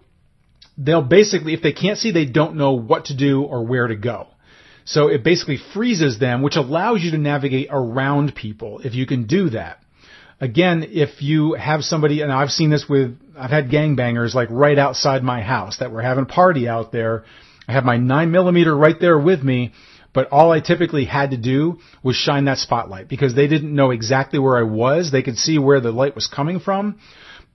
they'll 0.78 1.02
basically, 1.02 1.54
if 1.54 1.62
they 1.62 1.74
can't 1.74 2.00
see, 2.00 2.12
they 2.12 2.26
don't 2.26 2.56
know 2.56 2.74
what 2.74 3.06
to 3.06 3.15
do 3.15 3.44
or 3.44 3.65
where 3.65 3.88
to 3.88 3.96
go. 3.96 4.28
So 4.86 5.10
it 5.10 5.24
basically 5.24 5.60
freezes 5.74 6.18
them, 6.18 6.42
which 6.42 6.56
allows 6.56 7.04
you 7.04 7.12
to 7.12 7.18
navigate 7.18 7.68
around 7.70 8.34
people 8.34 8.80
if 8.80 8.96
you 8.96 9.06
can 9.06 9.28
do 9.28 9.52
that 9.52 9.84
again, 10.39 10.88
if 10.89 11.21
you 11.21 11.54
have 11.54 11.84
somebody, 11.84 12.21
and 12.21 12.32
I've 12.32 12.52
seen 12.52 12.69
this 12.69 12.88
with, 12.88 13.17
I've 13.38 13.49
had 13.49 13.69
gangbangers 13.69 14.34
like 14.34 14.49
right 14.49 14.78
outside 14.78 15.23
my 15.23 15.41
house 15.41 15.78
that 15.80 15.91
were 15.91 16.02
having 16.02 16.23
a 16.23 16.28
party 16.28 16.67
out 16.67 16.91
there. 16.91 17.25
I 17.67 17.73
have 17.73 17.84
my 17.84 17.97
nine 17.97 18.32
millimeter 18.32 18.75
right 18.75 18.99
there 18.99 19.17
with 19.17 19.43
me, 19.43 19.73
but 20.13 20.30
all 20.32 20.52
I 20.52 20.60
typically 20.60 21.06
had 21.06 21.32
to 21.32 21.38
do 21.38 21.80
was 22.02 22.15
shine 22.15 22.45
that 22.45 22.58
spotlight 22.58 23.08
because 23.08 23.36
they 23.36 23.47
didn't 23.47 23.75
know 23.75 23.91
exactly 23.91 24.39
where 24.39 24.58
I 24.58 24.63
was. 24.63 25.12
They 25.12 25.21
could 25.21 25.38
see 25.38 25.60
where 25.60 25.80
the 25.80 25.91
light 25.91 26.15
was 26.15 26.28
coming 26.28 26.60
from, 26.60 26.99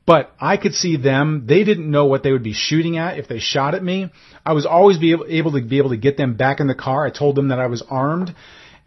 but 0.06 0.32
I 0.38 0.56
could 0.56 0.74
see 0.74 0.96
them. 0.96 1.46
They 1.48 1.64
didn't 1.64 1.90
know 1.90 2.06
what 2.06 2.22
they 2.22 2.30
would 2.30 2.44
be 2.44 2.52
shooting 2.52 2.96
at 2.96 3.18
if 3.18 3.26
they 3.26 3.40
shot 3.40 3.74
at 3.74 3.82
me. 3.82 4.10
I 4.46 4.52
was 4.52 4.66
always 4.66 4.98
be 4.98 5.12
able, 5.12 5.26
able 5.28 5.52
to 5.52 5.62
be 5.62 5.78
able 5.78 5.90
to 5.90 5.96
get 5.96 6.16
them 6.16 6.36
back 6.36 6.60
in 6.60 6.68
the 6.68 6.74
car. 6.74 7.04
I 7.04 7.10
told 7.10 7.34
them 7.34 7.48
that 7.48 7.58
I 7.58 7.66
was 7.66 7.82
armed 7.90 8.34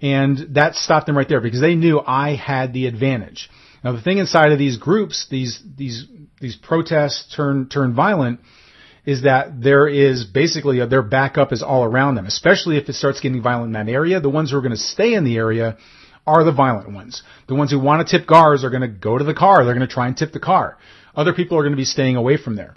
and 0.02 0.56
that 0.56 0.76
stopped 0.76 1.08
them 1.08 1.18
right 1.18 1.28
there 1.28 1.42
because 1.42 1.60
they 1.60 1.76
knew 1.76 2.00
I 2.00 2.36
had 2.36 2.72
the 2.72 2.88
advantage. 2.88 3.50
Now 3.88 3.94
the 3.94 4.02
thing 4.02 4.18
inside 4.18 4.52
of 4.52 4.60
these 4.60 4.76
groups, 4.76 5.28
these 5.32 5.64
these 5.78 6.08
these 6.42 6.58
protests 6.58 7.34
turn 7.34 7.70
turn 7.70 7.94
violent, 7.96 8.42
is 9.06 9.24
that 9.24 9.62
there 9.62 9.88
is 9.88 10.26
basically 10.26 10.82
a, 10.82 10.88
their 10.88 11.02
backup 11.02 11.54
is 11.54 11.64
all 11.64 11.86
around 11.86 12.16
them. 12.16 12.26
Especially 12.26 12.76
if 12.76 12.90
it 12.90 12.96
starts 12.96 13.22
getting 13.22 13.42
violent 13.42 13.68
in 13.68 13.86
that 13.86 13.90
area, 13.90 14.20
the 14.20 14.30
ones 14.30 14.52
who 14.52 14.58
are 14.58 14.62
going 14.62 14.74
to 14.74 14.78
stay 14.78 15.14
in 15.14 15.24
the 15.24 15.38
area 15.38 15.78
are 16.26 16.44
the 16.44 16.52
violent 16.52 16.92
ones. 16.92 17.24
The 17.48 17.56
ones 17.56 17.72
who 17.72 17.80
want 17.80 18.06
to 18.06 18.18
tip 18.18 18.28
cars 18.28 18.66
are 18.66 18.70
going 18.70 18.82
to 18.82 18.90
go 18.90 19.18
to 19.18 19.24
the 19.24 19.34
car. 19.34 19.64
They're 19.64 19.74
going 19.74 19.88
to 19.88 19.94
try 19.94 20.08
and 20.08 20.18
tip 20.18 20.34
the 20.34 20.42
car. 20.42 20.78
Other 21.16 21.32
people 21.32 21.58
are 21.58 21.62
going 21.62 21.72
to 21.72 21.78
be 21.78 21.86
staying 21.86 22.18
away 22.18 22.36
from 22.36 22.58
there. 22.58 22.76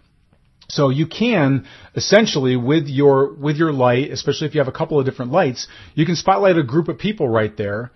So 0.69 0.91
you 0.91 1.09
can 1.09 1.67
essentially 1.97 2.55
with 2.55 2.87
your 2.87 3.35
with 3.35 3.57
your 3.57 3.73
light, 3.73 4.13
especially 4.13 4.47
if 4.47 4.55
you 4.55 4.61
have 4.61 4.69
a 4.69 4.79
couple 4.81 5.01
of 5.01 5.07
different 5.07 5.33
lights, 5.33 5.67
you 5.97 6.07
can 6.07 6.15
spotlight 6.15 6.57
a 6.57 6.63
group 6.63 6.87
of 6.87 6.99
people 6.99 7.29
right 7.29 7.57
there 7.57 7.91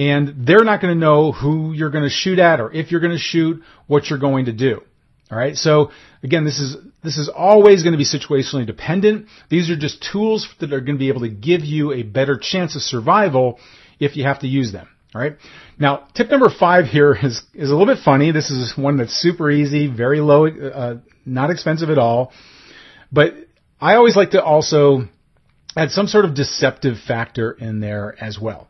and 0.00 0.46
they're 0.46 0.64
not 0.64 0.80
going 0.80 0.94
to 0.94 0.98
know 0.98 1.30
who 1.30 1.74
you're 1.74 1.90
going 1.90 2.04
to 2.04 2.10
shoot 2.10 2.38
at 2.38 2.58
or 2.58 2.72
if 2.72 2.90
you're 2.90 3.02
going 3.02 3.12
to 3.12 3.18
shoot, 3.18 3.62
what 3.86 4.08
you're 4.08 4.18
going 4.18 4.46
to 4.46 4.52
do. 4.52 4.80
All 5.30 5.36
right. 5.36 5.54
So 5.54 5.90
again, 6.22 6.46
this 6.46 6.58
is 6.58 6.74
this 7.04 7.18
is 7.18 7.28
always 7.28 7.82
going 7.82 7.92
to 7.92 7.98
be 7.98 8.06
situationally 8.06 8.66
dependent. 8.66 9.26
These 9.50 9.68
are 9.68 9.76
just 9.76 10.04
tools 10.10 10.48
that 10.60 10.72
are 10.72 10.80
going 10.80 10.96
to 10.96 10.98
be 10.98 11.08
able 11.08 11.20
to 11.20 11.28
give 11.28 11.60
you 11.66 11.92
a 11.92 12.02
better 12.02 12.38
chance 12.38 12.74
of 12.76 12.82
survival 12.82 13.60
if 13.98 14.16
you 14.16 14.24
have 14.24 14.40
to 14.40 14.48
use 14.48 14.72
them. 14.72 14.88
All 15.14 15.20
right. 15.20 15.36
Now, 15.78 16.08
tip 16.14 16.30
number 16.30 16.48
five 16.48 16.86
here 16.86 17.12
is 17.12 17.42
is 17.52 17.70
a 17.70 17.76
little 17.76 17.94
bit 17.94 18.02
funny. 18.02 18.32
This 18.32 18.50
is 18.50 18.76
one 18.78 18.96
that's 18.96 19.12
super 19.12 19.50
easy, 19.50 19.86
very 19.86 20.20
low, 20.20 20.46
uh, 20.46 20.96
not 21.26 21.50
expensive 21.50 21.90
at 21.90 21.98
all. 21.98 22.32
But 23.12 23.34
I 23.78 23.96
always 23.96 24.16
like 24.16 24.30
to 24.30 24.42
also 24.42 25.08
add 25.76 25.90
some 25.90 26.06
sort 26.06 26.24
of 26.24 26.34
deceptive 26.34 26.96
factor 27.06 27.52
in 27.52 27.80
there 27.80 28.16
as 28.18 28.38
well. 28.40 28.68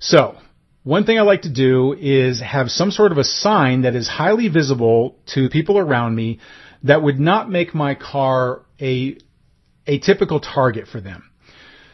So 0.00 0.36
one 0.84 1.04
thing 1.04 1.18
I 1.18 1.22
like 1.22 1.42
to 1.42 1.52
do 1.52 1.94
is 1.98 2.40
have 2.42 2.70
some 2.70 2.90
sort 2.90 3.10
of 3.10 3.18
a 3.18 3.24
sign 3.24 3.82
that 3.82 3.94
is 3.94 4.06
highly 4.06 4.48
visible 4.48 5.16
to 5.34 5.48
people 5.48 5.78
around 5.78 6.14
me 6.14 6.40
that 6.82 7.02
would 7.02 7.18
not 7.18 7.50
make 7.50 7.74
my 7.74 7.94
car 7.94 8.62
a 8.80 9.16
a 9.86 9.98
typical 9.98 10.40
target 10.40 10.86
for 10.86 11.00
them. 11.00 11.30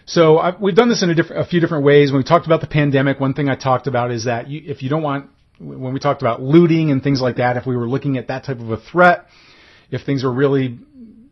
So 0.07 0.39
I, 0.39 0.57
we've 0.61 0.75
done 0.75 0.89
this 0.89 1.03
in 1.03 1.11
a, 1.11 1.15
diff- 1.15 1.31
a, 1.31 1.45
few 1.45 1.61
different 1.61 1.85
ways. 1.85 2.11
When 2.11 2.19
we 2.19 2.25
talked 2.25 2.47
about 2.47 2.61
the 2.61 2.67
pandemic, 2.67 3.21
one 3.21 3.35
thing 3.35 3.49
I 3.49 3.55
talked 3.55 3.87
about 3.87 4.11
is 4.11 4.25
that 4.25 4.49
you, 4.49 4.63
if 4.65 4.83
you 4.83 4.89
don't 4.89 5.03
want, 5.03 5.31
when 5.59 5.93
we 5.93 6.01
talked 6.01 6.23
about 6.23 6.41
looting 6.41 6.91
and 6.91 7.03
things 7.03 7.21
like 7.21 7.37
that, 7.37 7.57
if 7.57 7.67
we 7.67 7.77
were 7.77 7.89
looking 7.89 8.17
at 8.17 8.29
that 8.29 8.45
type 8.45 8.59
of 8.59 8.71
a 8.71 8.77
threat, 8.77 9.27
if 9.91 10.03
things 10.03 10.25
are 10.25 10.33
really 10.33 10.79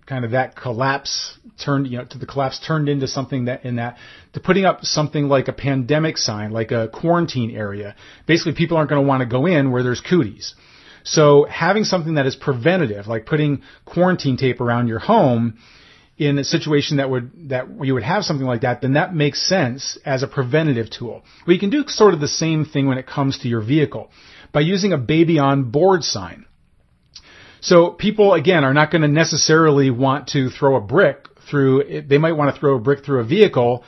kind 0.09 0.25
of 0.25 0.31
that 0.31 0.57
collapse 0.57 1.39
turned, 1.63 1.87
you 1.87 1.99
know, 1.99 2.05
to 2.05 2.19
the 2.19 2.27
collapse 2.27 2.59
turned 2.67 2.89
into 2.89 3.07
something 3.07 3.45
that 3.45 3.65
in 3.65 3.77
that 3.77 3.99
to 4.33 4.41
putting 4.41 4.65
up 4.65 4.85
something 4.85 5.29
like 5.29 5.49
a 5.49 5.53
pandemic 5.53 6.17
sign, 6.17 6.51
like 6.51 6.71
a 6.71 6.89
quarantine 6.89 7.55
area. 7.55 7.95
Basically, 8.27 8.55
people 8.55 8.79
aren't 8.79 8.89
going 8.89 9.03
to 9.03 9.07
want 9.07 9.21
to 9.21 9.27
go 9.27 9.47
in 9.47 9.71
where 9.71 9.83
there's 9.83 10.01
cooties. 10.01 10.55
So 11.05 11.45
having 11.45 11.85
something 11.85 12.15
that 12.15 12.27
is 12.27 12.37
preventative, 12.37 13.07
like 13.07 13.27
putting 13.27 13.63
quarantine 13.85 14.37
tape 14.37 14.61
around 14.61 14.89
your 14.89 14.99
home 14.99 15.59
in 16.17 16.39
a 16.39 16.45
situation 16.45 16.97
that 16.97 17.09
would 17.11 17.51
that 17.51 17.67
you 17.83 17.95
would 17.95 18.03
have 18.03 18.25
something 18.25 18.47
like 18.47 18.63
that, 18.63 18.81
then 18.81 18.95
that 18.95 19.15
makes 19.15 19.47
sense 19.47 19.99
as 20.05 20.23
a 20.23 20.27
preventative 20.27 20.91
tool. 20.91 21.23
Well, 21.47 21.55
you 21.55 21.61
can 21.61 21.71
do 21.71 21.85
sort 21.87 22.15
of 22.15 22.21
the 22.21 22.29
same 22.29 22.65
thing 22.65 22.87
when 22.87 22.99
it 22.99 23.07
comes 23.07 23.39
to 23.41 23.49
your 23.49 23.61
vehicle 23.61 24.11
by 24.53 24.61
using 24.61 24.93
a 24.93 24.99
baby 24.99 25.39
on 25.39 25.71
board 25.71 26.03
sign. 26.03 26.47
So 27.61 27.91
people, 27.91 28.35
again, 28.35 28.65
are 28.65 28.75
not 28.75 28.91
going 28.91 29.03
to 29.03 29.09
necessarily 29.09 29.91
want 29.91 30.29
to 30.29 30.51
throw 30.51 30.77
a 30.77 30.81
brick 30.81 31.27
through, 31.51 32.05
they 32.09 32.19
might 32.19 32.33
want 32.33 32.55
to 32.55 32.61
throw 32.61 32.77
a 32.77 32.81
brick 32.81 33.05
through 33.05 33.21
a 33.21 33.25
vehicle, 33.25 33.85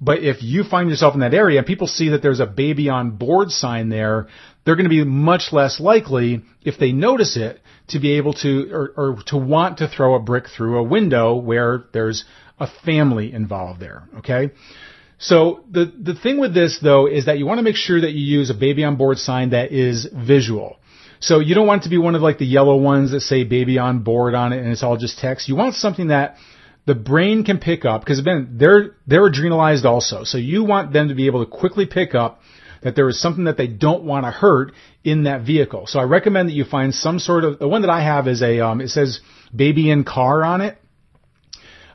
but 0.00 0.22
if 0.22 0.42
you 0.42 0.62
find 0.62 0.88
yourself 0.88 1.14
in 1.14 1.20
that 1.20 1.34
area 1.34 1.58
and 1.58 1.66
people 1.66 1.88
see 1.88 2.10
that 2.10 2.22
there's 2.22 2.40
a 2.40 2.46
baby 2.46 2.88
on 2.88 3.12
board 3.12 3.50
sign 3.50 3.88
there, 3.88 4.28
they're 4.64 4.76
going 4.76 4.84
to 4.84 4.90
be 4.90 5.04
much 5.04 5.52
less 5.52 5.80
likely, 5.80 6.42
if 6.62 6.78
they 6.78 6.92
notice 6.92 7.36
it, 7.36 7.60
to 7.88 7.98
be 7.98 8.18
able 8.18 8.34
to, 8.34 8.70
or, 8.72 8.92
or 8.96 9.22
to 9.26 9.36
want 9.36 9.78
to 9.78 9.88
throw 9.88 10.14
a 10.14 10.20
brick 10.20 10.44
through 10.54 10.78
a 10.78 10.82
window 10.82 11.34
where 11.34 11.84
there's 11.92 12.24
a 12.60 12.68
family 12.84 13.32
involved 13.32 13.80
there. 13.80 14.08
Okay? 14.18 14.50
So 15.18 15.64
the, 15.68 15.92
the 16.00 16.14
thing 16.14 16.38
with 16.38 16.54
this 16.54 16.78
though 16.80 17.06
is 17.06 17.26
that 17.26 17.38
you 17.38 17.46
want 17.46 17.58
to 17.58 17.64
make 17.64 17.76
sure 17.76 18.00
that 18.00 18.12
you 18.12 18.38
use 18.38 18.50
a 18.50 18.54
baby 18.54 18.84
on 18.84 18.96
board 18.96 19.18
sign 19.18 19.50
that 19.50 19.72
is 19.72 20.06
visual. 20.12 20.76
So 21.20 21.40
you 21.40 21.54
don't 21.54 21.66
want 21.66 21.82
it 21.82 21.84
to 21.84 21.90
be 21.90 21.98
one 21.98 22.14
of 22.14 22.22
like 22.22 22.38
the 22.38 22.46
yellow 22.46 22.76
ones 22.76 23.10
that 23.10 23.20
say 23.20 23.44
baby 23.44 23.78
on 23.78 24.00
board 24.00 24.34
on 24.34 24.52
it 24.52 24.58
and 24.58 24.68
it's 24.68 24.82
all 24.82 24.96
just 24.96 25.18
text. 25.18 25.48
You 25.48 25.56
want 25.56 25.74
something 25.74 26.08
that 26.08 26.36
the 26.86 26.94
brain 26.94 27.44
can 27.44 27.58
pick 27.58 27.84
up 27.84 28.00
because 28.00 28.18
again, 28.18 28.56
they're, 28.58 28.96
they're 29.06 29.30
adrenalized 29.30 29.84
also. 29.84 30.24
So 30.24 30.38
you 30.38 30.64
want 30.64 30.92
them 30.92 31.08
to 31.08 31.14
be 31.14 31.26
able 31.26 31.44
to 31.44 31.50
quickly 31.50 31.86
pick 31.86 32.14
up 32.14 32.40
that 32.82 32.94
there 32.94 33.08
is 33.08 33.20
something 33.20 33.44
that 33.44 33.56
they 33.56 33.66
don't 33.66 34.04
want 34.04 34.24
to 34.24 34.30
hurt 34.30 34.72
in 35.02 35.24
that 35.24 35.42
vehicle. 35.42 35.86
So 35.86 35.98
I 35.98 36.04
recommend 36.04 36.48
that 36.48 36.54
you 36.54 36.64
find 36.64 36.94
some 36.94 37.18
sort 37.18 37.44
of, 37.44 37.58
the 37.58 37.68
one 37.68 37.82
that 37.82 37.90
I 37.90 38.02
have 38.02 38.28
is 38.28 38.40
a, 38.40 38.60
um, 38.60 38.80
it 38.80 38.88
says 38.88 39.20
baby 39.54 39.90
in 39.90 40.04
car 40.04 40.44
on 40.44 40.60
it. 40.60 40.78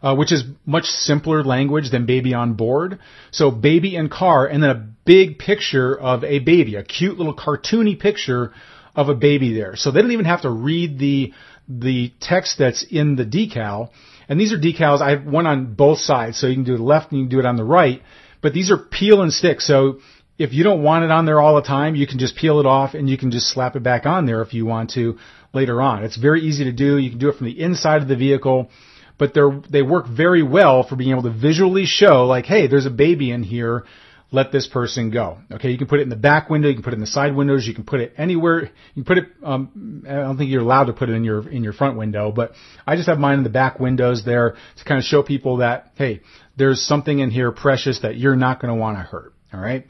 Uh, 0.01 0.13
which 0.13 0.33
is 0.33 0.43
much 0.65 0.83
simpler 0.83 1.45
language 1.45 1.89
than 1.89 2.05
baby 2.05 2.33
on 2.33 2.55
board. 2.55 2.99
So 3.31 3.51
baby 3.51 3.95
in 3.95 4.09
car 4.09 4.45
and 4.45 4.62
then 4.62 4.69
a 4.69 4.89
big 5.05 5.39
picture 5.39 5.97
of 5.97 6.25
a 6.25 6.39
baby, 6.39 6.75
a 6.75 6.83
cute 6.83 7.17
little 7.17 7.33
cartoony 7.33 7.97
picture 7.97 8.51
of 8.95 9.10
a 9.10 9.15
baby 9.15 9.53
there. 9.53 9.75
So 9.75 9.91
they 9.91 10.01
don't 10.01 10.12
even 10.12 10.25
have 10.25 10.41
to 10.41 10.49
read 10.49 10.99
the 10.99 11.34
the 11.67 12.12
text 12.19 12.58
that's 12.58 12.84
in 12.84 13.15
the 13.15 13.25
decal. 13.25 13.89
And 14.27 14.39
these 14.39 14.53
are 14.53 14.58
decals. 14.58 15.01
I 15.01 15.12
have 15.12 15.25
one 15.25 15.47
on 15.47 15.73
both 15.75 15.99
sides, 15.99 16.39
so 16.39 16.47
you 16.47 16.56
can 16.56 16.63
do 16.63 16.77
the 16.77 16.84
left 16.84 17.12
and 17.12 17.19
you 17.19 17.25
can 17.25 17.38
do 17.38 17.39
it 17.39 17.45
on 17.45 17.56
the 17.56 17.63
right. 17.63 18.01
But 18.41 18.53
these 18.53 18.71
are 18.71 18.77
peel 18.77 19.21
and 19.21 19.34
stick. 19.34 19.62
So 19.62 19.99
if 20.38 20.53
you 20.53 20.63
don't 20.63 20.84
want 20.84 21.06
it 21.06 21.12
on 21.12 21.25
there 21.25 21.39
all 21.39 21.56
the 21.56 21.62
time, 21.62 21.95
you 21.95 22.08
can 22.08 22.19
just 22.19 22.36
peel 22.36 22.60
it 22.60 22.65
off 22.65 22.93
and 22.93 23.10
you 23.10 23.17
can 23.17 23.32
just 23.32 23.49
slap 23.49 23.75
it 23.75 23.84
back 23.84 24.06
on 24.06 24.25
there 24.25 24.41
if 24.41 24.53
you 24.53 24.65
want 24.65 24.91
to 24.91 25.17
later 25.53 25.82
on. 25.82 26.03
It's 26.03 26.17
very 26.17 26.41
easy 26.41 26.65
to 26.65 26.71
do. 26.71 26.97
You 26.97 27.12
can 27.12 27.19
do 27.19 27.29
it 27.29 27.38
from 27.38 27.45
the 27.45 27.60
inside 27.60 28.01
of 28.01 28.08
the 28.08 28.15
vehicle, 28.15 28.69
but 29.17 29.34
they're, 29.34 29.62
they 29.69 29.82
work 29.82 30.08
very 30.08 30.43
well 30.43 30.84
for 30.84 30.95
being 30.95 31.12
able 31.12 31.23
to 31.23 31.29
visually 31.32 31.86
show 31.86 32.25
like, 32.25 32.45
hey, 32.45 32.67
there's 32.67 32.86
a 32.86 32.91
baby 32.91 33.32
in 33.32 33.43
here 33.43 33.86
let 34.31 34.51
this 34.51 34.67
person 34.67 35.12
go. 35.12 35.38
Okay, 35.51 35.69
you 35.69 35.77
can 35.77 35.88
put 35.88 35.99
it 35.99 36.03
in 36.03 36.09
the 36.09 36.15
back 36.15 36.49
window, 36.49 36.67
you 36.67 36.73
can 36.73 36.83
put 36.83 36.93
it 36.93 36.95
in 36.95 37.01
the 37.01 37.07
side 37.07 37.36
windows, 37.36 37.67
you 37.67 37.73
can 37.73 37.83
put 37.83 37.99
it 37.99 38.13
anywhere. 38.17 38.63
You 38.95 39.03
can 39.03 39.05
put 39.05 39.17
it. 39.19 39.25
Um, 39.43 40.03
I 40.07 40.13
don't 40.13 40.38
think 40.38 40.49
you're 40.49 40.62
allowed 40.62 40.86
to 40.86 40.93
put 40.93 41.09
it 41.09 41.13
in 41.13 41.23
your 41.23 41.47
in 41.47 41.63
your 41.63 41.73
front 41.73 41.97
window, 41.97 42.31
but 42.31 42.53
I 42.88 42.95
just 42.95 43.07
have 43.07 43.19
mine 43.19 43.38
in 43.38 43.43
the 43.43 43.49
back 43.49 43.79
windows 43.79 44.25
there 44.25 44.55
to 44.77 44.83
kind 44.86 44.97
of 44.97 45.03
show 45.03 45.21
people 45.21 45.57
that 45.57 45.91
hey, 45.95 46.21
there's 46.57 46.81
something 46.81 47.19
in 47.19 47.29
here 47.29 47.51
precious 47.51 47.99
that 48.01 48.17
you're 48.17 48.36
not 48.36 48.59
going 48.59 48.73
to 48.73 48.79
want 48.79 48.97
to 48.97 49.03
hurt. 49.03 49.33
All 49.53 49.59
right. 49.59 49.86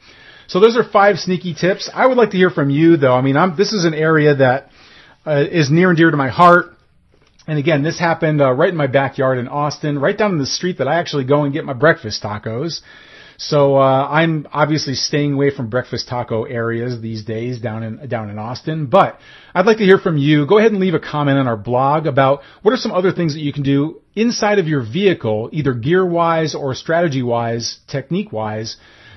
So 0.46 0.60
those 0.60 0.76
are 0.76 0.84
five 0.84 1.18
sneaky 1.18 1.54
tips. 1.54 1.90
I 1.92 2.06
would 2.06 2.18
like 2.18 2.30
to 2.30 2.36
hear 2.36 2.50
from 2.50 2.70
you 2.70 2.96
though. 2.96 3.14
I 3.14 3.22
mean, 3.22 3.36
I'm, 3.36 3.56
this 3.56 3.72
is 3.72 3.84
an 3.84 3.94
area 3.94 4.36
that 4.36 4.70
uh, 5.26 5.44
is 5.50 5.70
near 5.70 5.88
and 5.88 5.96
dear 5.96 6.10
to 6.10 6.16
my 6.16 6.28
heart. 6.28 6.66
And 7.46 7.58
again, 7.58 7.82
this 7.82 7.98
happened 7.98 8.40
uh, 8.40 8.52
right 8.52 8.70
in 8.70 8.76
my 8.76 8.86
backyard 8.86 9.38
in 9.38 9.48
Austin, 9.48 9.98
right 9.98 10.16
down 10.16 10.32
in 10.32 10.38
the 10.38 10.46
street 10.46 10.78
that 10.78 10.88
I 10.88 10.98
actually 10.98 11.24
go 11.24 11.44
and 11.44 11.52
get 11.52 11.64
my 11.64 11.74
breakfast 11.74 12.22
tacos. 12.22 12.80
So 13.36 13.76
uh, 13.76 14.08
I'm 14.08 14.46
obviously 14.52 14.94
staying 14.94 15.34
away 15.34 15.54
from 15.54 15.68
breakfast 15.68 16.08
taco 16.08 16.44
areas 16.44 17.00
these 17.00 17.24
days 17.24 17.60
down 17.60 17.82
in 17.82 18.08
down 18.08 18.30
in 18.30 18.38
Austin. 18.38 18.86
But 18.86 19.18
I'd 19.54 19.66
like 19.66 19.78
to 19.78 19.84
hear 19.84 19.98
from 19.98 20.16
you. 20.16 20.46
Go 20.46 20.58
ahead 20.58 20.72
and 20.72 20.80
leave 20.80 20.94
a 20.94 21.00
comment 21.00 21.38
on 21.38 21.48
our 21.48 21.56
blog 21.56 22.06
about 22.06 22.42
what 22.62 22.72
are 22.72 22.76
some 22.76 22.92
other 22.92 23.12
things 23.12 23.34
that 23.34 23.40
you 23.40 23.52
can 23.52 23.62
do 23.62 24.00
inside 24.14 24.58
of 24.58 24.68
your 24.68 24.82
vehicle, 24.82 25.50
either 25.52 25.74
gear 25.74 26.06
wise 26.06 26.54
or 26.54 26.74
strategy 26.74 27.22
wise, 27.22 27.78
technique 27.88 28.32
wise, 28.32 28.76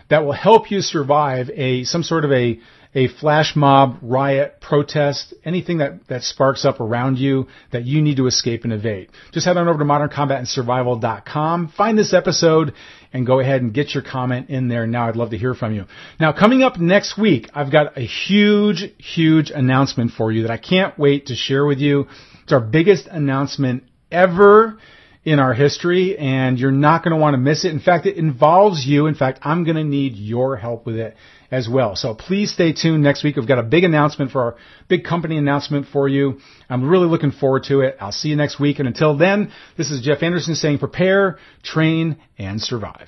that 0.10 0.26
will 0.26 0.34
help 0.34 0.72
you 0.72 0.82
survive 0.82 1.50
a 1.54 1.84
some 1.84 2.04
sort 2.04 2.26
of 2.26 2.32
a 2.32 2.60
a 2.96 3.08
flash 3.08 3.56
mob, 3.56 4.00
riot, 4.02 4.60
protest, 4.60 5.34
anything 5.46 5.78
that, 5.80 6.08
that 6.08 6.24
sparks 6.24 6.66
up 6.66 6.80
around 6.80 7.18
you 7.18 7.48
that 7.72 7.86
you 7.86 8.02
need 8.02 8.18
to 8.18 8.26
escape 8.26 8.64
and 8.64 8.74
evade. 8.74 9.10
Just 9.32 9.46
head 9.46 9.56
on 9.56 9.68
over 9.68 9.78
to 9.78 9.86
moderncombatandsurvival.com, 9.86 11.68
find 11.78 11.98
this 11.98 12.14
episode, 12.14 12.74
and 13.14 13.26
go 13.26 13.40
ahead 13.40 13.62
and 13.62 13.74
get 13.74 13.94
your 13.94 14.04
comment 14.04 14.50
in 14.50 14.68
there 14.68 14.88
now. 14.88 15.08
I'd 15.08 15.16
love 15.16 15.32
to 15.32 15.38
hear 15.38 15.54
from 15.54 15.74
you. 15.74 15.86
Now, 16.20 16.34
coming 16.34 16.64
up 16.64 16.78
next 16.78 17.18
week, 17.18 17.50
I've 17.54 17.72
got 17.72 17.98
a 17.98 18.02
huge, 18.02 18.94
huge 18.98 19.50
announcement 19.50 20.12
for 20.12 20.32
you 20.32 20.44
that 20.44 20.52
I 20.52 20.58
can't 20.58 20.98
wait 20.98 21.28
to 21.28 21.36
share 21.36 21.66
with 21.66 21.80
you. 21.80 22.08
It's 22.44 22.54
our 22.54 22.62
biggest 22.62 23.08
announcement 23.08 23.84
ever 24.12 24.78
in 25.26 25.40
our 25.40 25.54
history 25.54 26.18
and 26.18 26.58
you're 26.58 26.72
not 26.72 27.04
going 27.04 27.14
to 27.14 27.20
want 27.20 27.34
to 27.34 27.38
miss 27.38 27.66
it. 27.66 27.72
In 27.74 27.82
fact, 27.82 28.06
it 28.06 28.16
involves 28.16 28.86
you. 28.86 29.08
In 29.08 29.16
fact, 29.16 29.40
I'm 29.42 29.66
going 29.66 29.76
to 29.76 29.84
need 29.84 30.16
your 30.16 30.56
help 30.56 30.86
with 30.86 30.96
it 30.96 31.18
as 31.52 31.68
well. 31.70 31.96
So 31.96 32.14
please 32.14 32.52
stay 32.52 32.74
tuned 32.74 33.04
next 33.04 33.24
week. 33.24 33.36
We've 33.36 33.48
got 33.48 33.60
a 33.60 33.64
big 33.64 33.84
announcement 33.84 34.32
for 34.32 34.42
our 34.42 34.56
big 34.88 35.04
company 35.04 35.38
announcement 35.38 35.88
for 35.88 36.08
you. 36.08 36.40
I'm 36.70 36.88
really 36.88 37.08
looking 37.08 37.32
forward 37.32 37.64
to 37.66 37.82
it. 37.82 37.98
I'll 38.00 38.12
see 38.12 38.30
you 38.30 38.36
next 38.36 38.60
week. 38.60 38.80
And 38.80 38.88
until 38.88 39.18
then, 39.18 39.52
this 39.78 39.92
is 39.92 40.02
Jeff 40.02 40.24
Anderson 40.24 40.56
saying 40.56 40.80
prepare, 40.80 41.40
train, 41.64 42.18
and 42.38 42.62
survive. 42.62 43.08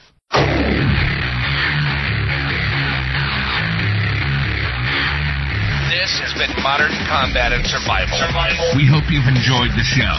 This 6.10 6.18
has 6.26 6.34
been 6.34 6.50
Modern 6.64 6.90
Combat 7.06 7.54
and 7.54 7.62
Survival. 7.68 8.18
Survival. 8.18 8.74
We 8.74 8.90
hope 8.90 9.06
you've 9.14 9.30
enjoyed 9.30 9.70
the 9.78 9.86
show. 9.86 10.18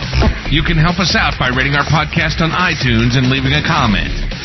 You 0.51 0.63
can 0.63 0.79
help 0.79 1.03
us 1.03 1.19
out 1.19 1.35
by 1.39 1.51
rating 1.51 1.75
our 1.75 1.87
podcast 1.87 2.39
on 2.39 2.55
iTunes 2.55 3.19
and 3.19 3.27
leaving 3.27 3.55
a 3.55 3.63
comment. 3.67 4.30